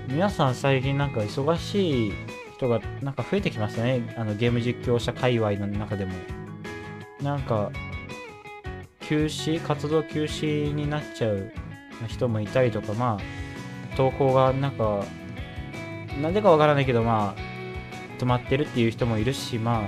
[0.09, 2.13] 皆さん最近なんか忙しい
[2.57, 4.15] 人がなんか増えてきましたね。
[4.17, 6.13] あのゲーム実況者界隈の中でも。
[7.23, 7.71] なんか、
[9.01, 11.53] 休止、活動休止になっちゃう
[12.09, 15.05] 人もいたりとか、まあ、投稿がなんか、
[16.21, 19.81] なんでかわからないけど、まあ、止まってるっていう人もいるし、まあ、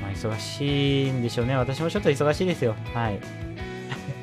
[0.00, 1.56] まあ、忙しいんでしょうね。
[1.56, 2.74] 私もちょっと忙しいですよ。
[2.94, 3.20] はい。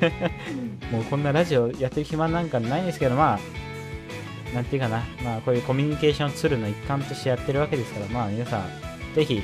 [0.92, 5.04] もうこんなラジオやってる暇なんかないんですけど、まあ、なんていうかな。
[5.22, 9.42] まあ、こういうコミュニケーションツールの一環としてやってるわけですから、まあ、皆さん、ぜひ、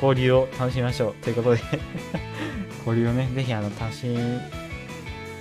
[0.00, 1.14] 交流を楽しみましょう。
[1.22, 1.62] ということで
[2.86, 4.16] 交流をね、ぜひ、あの、楽しみ、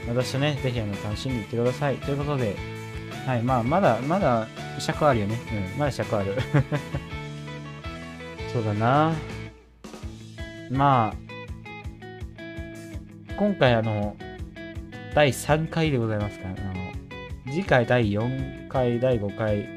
[0.08, 1.96] 私とね、ぜひ、あの、楽しんでいってください。
[1.98, 2.56] ということで、
[3.28, 4.48] はい、まあ、まだ、まだ、
[4.80, 5.38] 尺あるよね。
[5.74, 6.38] うん、まだ尺ある。
[8.54, 9.14] そうだな。
[10.72, 11.16] まあ、
[13.38, 14.16] 今回あの、
[15.14, 16.94] 第3回でございますから、あの、
[17.52, 19.68] 次回第4回、第5回、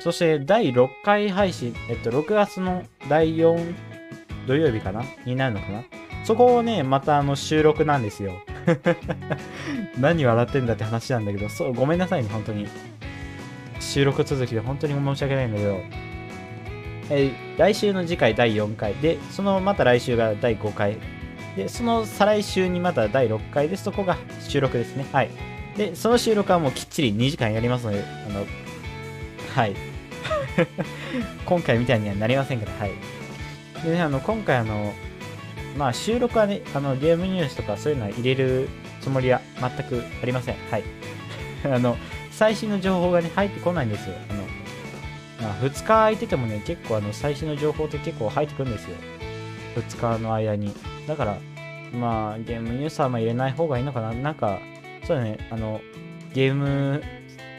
[0.00, 3.74] そして第6回配信、えっと、6月の第4
[4.46, 5.04] 土曜日かな？
[5.24, 5.84] になるのかな？
[6.24, 8.42] そこをね、またあの収録なんですよ。
[9.98, 12.66] 何笑ってんだって話なんだけど、そう、ごめんなさいね、本当に。
[13.80, 15.80] 収録続きで本当に申し訳ないんだけど、
[17.10, 20.96] えー来週の次回第4回で、そのまた来週が第5回。
[21.56, 24.16] で、その再来週にまた第6回で、そこが
[24.48, 25.04] 収録ですね。
[25.12, 25.30] はい。
[25.76, 28.46] で、その収録はもうきっちり2時間やりますので、あの、
[29.54, 29.74] はい。
[31.44, 32.92] 今回みたいにはなりませんから、はい。
[33.84, 34.94] でね、あの、今回あの、
[35.76, 38.68] まあ収録はね、あの、ゲームニュースとかそういうのは入れる
[39.00, 40.56] つもりは全くありません。
[40.70, 40.84] はい。
[41.64, 41.96] あの、
[42.30, 44.14] 最新の情報がね、入ってこないんですよ。
[44.30, 44.42] あの、
[45.50, 48.96] まあ、2日空いててもね、結構あの、最新の情報って結構入ってくるんですよ。
[49.76, 50.74] 2日の間に。
[51.06, 51.38] だから、
[51.92, 54.12] まあ、ゲームニュースはまあ入れない方がいいのかな。
[54.12, 54.58] なんか、
[55.06, 55.80] そうだね、あの、
[56.32, 57.02] ゲーム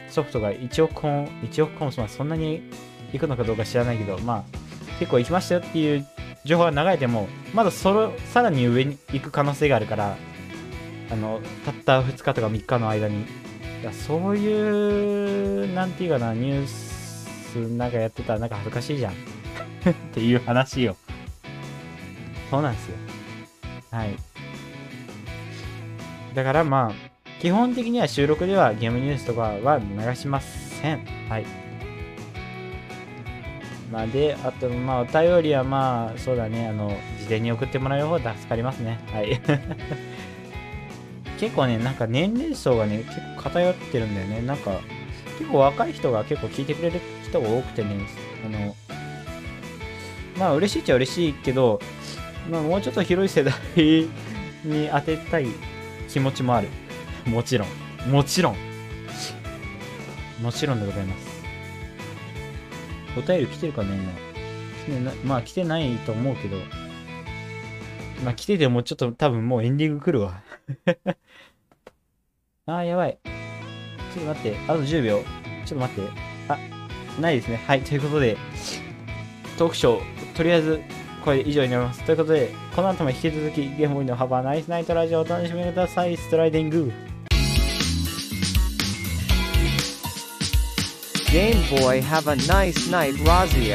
[0.08, 2.62] ソフトが1億本、1億本、まあそんなに
[3.12, 4.44] 行くのかどうか知らないけど、まあ、
[4.98, 6.06] 結構行きましたよっていう
[6.44, 10.16] 情報が流れても、まだその、さらに上に行く可能性があるから、
[11.10, 13.22] あの、たった2日とか3日の間に。
[13.82, 19.12] いやそういう、なんていうかな、ニュースなんかやってたらなんか恥ずかしいじゃん。
[19.90, 20.96] っていう話よ。
[22.50, 22.96] そうなんですよ。
[23.90, 24.16] はい。
[26.34, 31.04] だからまあ、基本的には収録ではゲームニュースとかは流しません。
[31.28, 31.61] はい。
[33.92, 36.88] まあで、あと、まあ、お便りはまあ、そうだね、あの、
[37.20, 38.98] 事前に送ってもらう方助かりますね。
[39.12, 39.38] はい。
[41.38, 44.40] 結構ね、なんか年齢層がね、結構偏ってるんだよね。
[44.40, 44.80] なんか、
[45.38, 47.90] 結構若い人が結構聞いてくれる人が多くてね、
[48.46, 48.74] あの、
[50.38, 51.78] まあ嬉しいっちゃ嬉しいけど、
[52.50, 53.52] まあもうちょっと広い世代
[54.64, 55.48] に当てたい
[56.08, 56.68] 気持ちもある。
[57.26, 58.10] もちろん。
[58.10, 58.56] もちろん。
[60.40, 61.31] もちろんでございます。
[63.16, 64.12] お便り来てるかね、今。
[64.84, 66.56] 来てなまあ来てないと思うけど。
[68.24, 70.42] まあ来ててもちょっと多分もうエンディング来るわ。
[72.66, 73.18] あーやばい。
[74.14, 74.58] ちょっと待って。
[74.68, 75.22] あと10秒。
[75.64, 76.10] ちょっと待って。
[76.48, 76.58] あ、
[77.20, 77.60] ないですね。
[77.66, 77.82] はい。
[77.82, 78.36] ということで、
[79.58, 80.02] トークショー、
[80.34, 80.80] とりあえず、
[81.24, 82.02] これで以上になります。
[82.04, 86.16] ということで、この後も引き続き、ゲームボーイの幅ナイスナイトラジオをお楽しみください。
[86.16, 87.11] ストライディング。
[91.32, 93.74] Game Boy have a nice night Razio.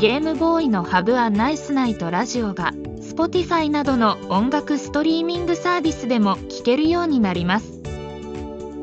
[0.00, 7.82] ゲームボーイのハブアナイスナイトラジオが Spotify などの音楽ストリーミングサービスでも聴けるようになります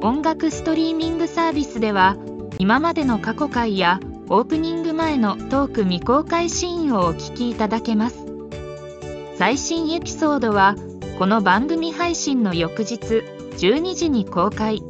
[0.04, 2.16] 音楽ストリーミングサービスでは
[2.60, 4.00] 今までの過去回や
[4.30, 8.28] オープニング前のトーク未公開シーンをお聞きいただけます
[9.40, 10.76] 最新エピソードは
[11.18, 14.82] この番組配信の翌日12時に公開。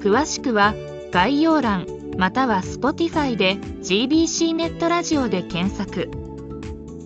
[0.00, 0.74] 詳しくは
[1.10, 1.86] 概要欄
[2.16, 6.10] または Spotify で GBC ネットラジオで検索。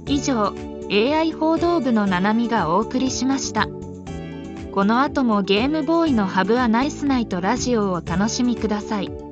[0.07, 0.55] 以上
[0.91, 3.69] AI 報道部のななみがお送りしました。
[4.73, 9.28] この後もゲームボーイのハブアナイスナイトラジオをお楽しみください。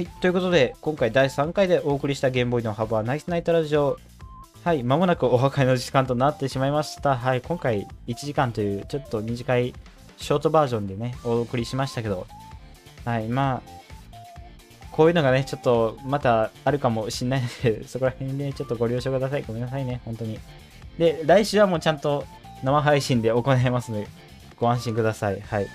[0.00, 0.06] はい。
[0.22, 3.98] ということで、今回第3回でお送りしたゲームボーイのハブはナイスナイトラジオ。
[4.64, 4.82] はい。
[4.82, 7.18] まもなくお別れの時間となってしまいました。
[7.18, 7.42] はい。
[7.42, 9.74] 今回1時間というちょっと短い
[10.16, 12.26] ショートバージョンでね、お送りしましたけど、
[13.04, 13.28] はい。
[13.28, 13.62] まあ、
[14.90, 19.44] こういうのがね、ちょっとまたあるかもしれないので、 そこら辺でちょっとご了承ください。
[19.46, 20.00] ごめんなさいね。
[20.06, 20.40] 本当に。
[20.98, 22.24] で、来週はもうちゃんと
[22.64, 24.08] 生配信で行いますので、
[24.56, 25.42] ご安心ください。
[25.42, 25.68] はい。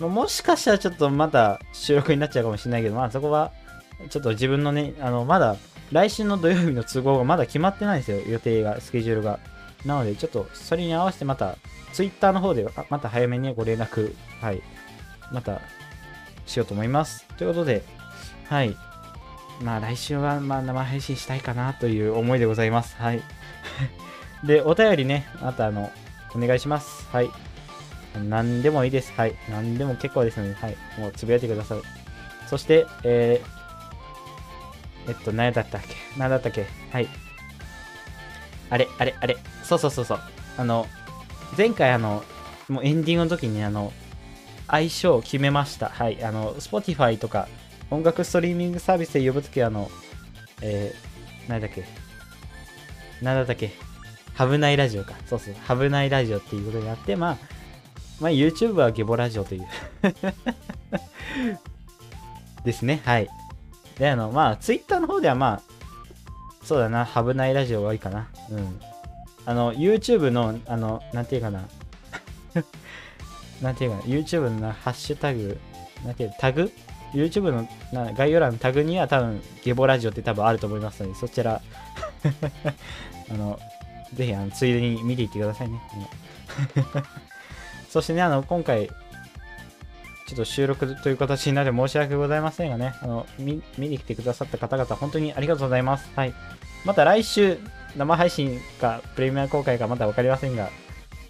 [0.00, 3.52] まもしかしたらちょっとまた収録になっちゃうかもしれないけど、まあそこは
[4.08, 5.56] ちょっと自分のね、あの、まだ
[5.92, 9.38] 来週の土曜日の都合がまだ決まってないんですよ、予定が、スケジュールが。
[9.84, 11.56] なので、ちょっとそれに合わせてまた、
[11.92, 14.62] ツイッターの方でまた早めにご連絡、はい、
[15.32, 15.60] また
[16.46, 17.26] しようと思います。
[17.36, 17.82] ということで、
[18.48, 18.76] はい。
[19.62, 22.96] まあ来週はまあ生配信したいかなという思いでございます。
[22.96, 23.22] はい。
[24.44, 25.90] で、お便りね、あとあの、
[26.34, 27.08] お願いします。
[27.10, 27.30] はい。
[28.18, 29.12] 何でもいいです。
[29.16, 29.34] はい。
[29.48, 30.76] 何でも結構ですので、はい。
[30.98, 31.78] もうつぶやいてください。
[32.48, 35.94] そして、えー、えっと、何だったっけ？
[36.18, 36.66] 何だったっけ？
[36.92, 37.08] はい。
[38.68, 39.36] あれ、あれ、あれ。
[39.62, 40.20] そうそうそうそう。
[40.58, 40.86] あの、
[41.56, 42.24] 前回あの、
[42.68, 43.92] もうエンディングの時にあの、
[44.66, 45.88] 相性を決めました。
[45.88, 46.22] はい。
[46.24, 47.48] あの、Spotify とか、
[47.90, 49.90] 音楽ストリーミングサービスで呼ぶときあの、
[50.62, 51.84] えー、何だっけ？
[53.22, 53.72] 何だったっけ？
[54.34, 55.14] ハブナイラジオか。
[55.26, 55.54] そうそう。
[55.64, 57.38] ハブナイラジオっていうことになって、まあ、
[58.20, 59.66] まあ、YouTube はゲボラジオという
[62.64, 63.00] ですね。
[63.04, 63.28] はい。
[63.98, 65.62] で、あの、まあ、Twitter の方ではまあ、
[66.62, 68.28] そうだな、ハブないラジオがいいかな。
[68.50, 68.80] うん。
[69.46, 71.66] あの、YouTube の、あの、なんていうかな。
[73.62, 75.58] なんていうかな、YouTube の、ハッシュタグ、
[76.04, 76.70] なんていうタグ
[77.12, 81.60] ?YouTube のな概要欄のタグには多分、ゲボラジオって多分あると思いますので、そちら、
[83.30, 83.58] あの、
[84.14, 85.80] ぜひ、あの、ついでに見ていってくださいね。
[87.90, 88.94] うんそしてね、あの、今回、ちょ
[90.34, 96.08] っと収録という形になって申し訳ございませんがね、あの、見見に来てくださった方々、本当にありがとうございます。
[96.14, 96.34] はい。
[96.84, 97.58] また来週、
[97.96, 100.70] 生配信か、プレミア公開かまだ分かりませんが、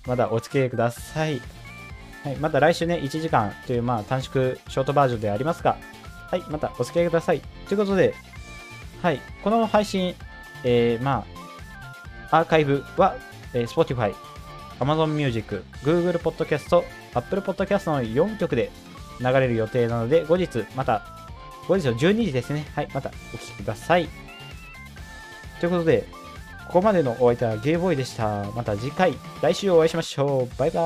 [0.07, 1.41] まだお付き合いください。
[2.25, 2.37] はい。
[2.37, 5.79] また来週ね、1時間という、まあ、短縮ショートバージョンでありますが、
[6.31, 6.43] はい。
[6.51, 7.41] またお付き合いください。
[7.69, 8.15] ということで、
[9.01, 9.21] はい。
[9.43, 10.15] この配信、
[10.63, 11.25] えー、ま
[12.31, 13.17] あ、アーカイブは、
[13.55, 14.15] えー Spotify、
[14.81, 16.83] Amazon Music、Google Podcast、
[17.15, 18.71] Apple Podcast の4曲で
[19.21, 21.03] 流れる予定なので、後日、また、
[21.69, 22.67] 後日の12時ですね。
[22.75, 24.09] はい、またお聴きください。
[25.61, 26.07] ということで、
[26.67, 28.45] ここまでのお相手はゲイボーイでした。
[28.57, 30.59] また次回、来週お会いしましょう。
[30.59, 30.81] バイバ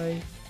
[0.00, 0.41] ーイ。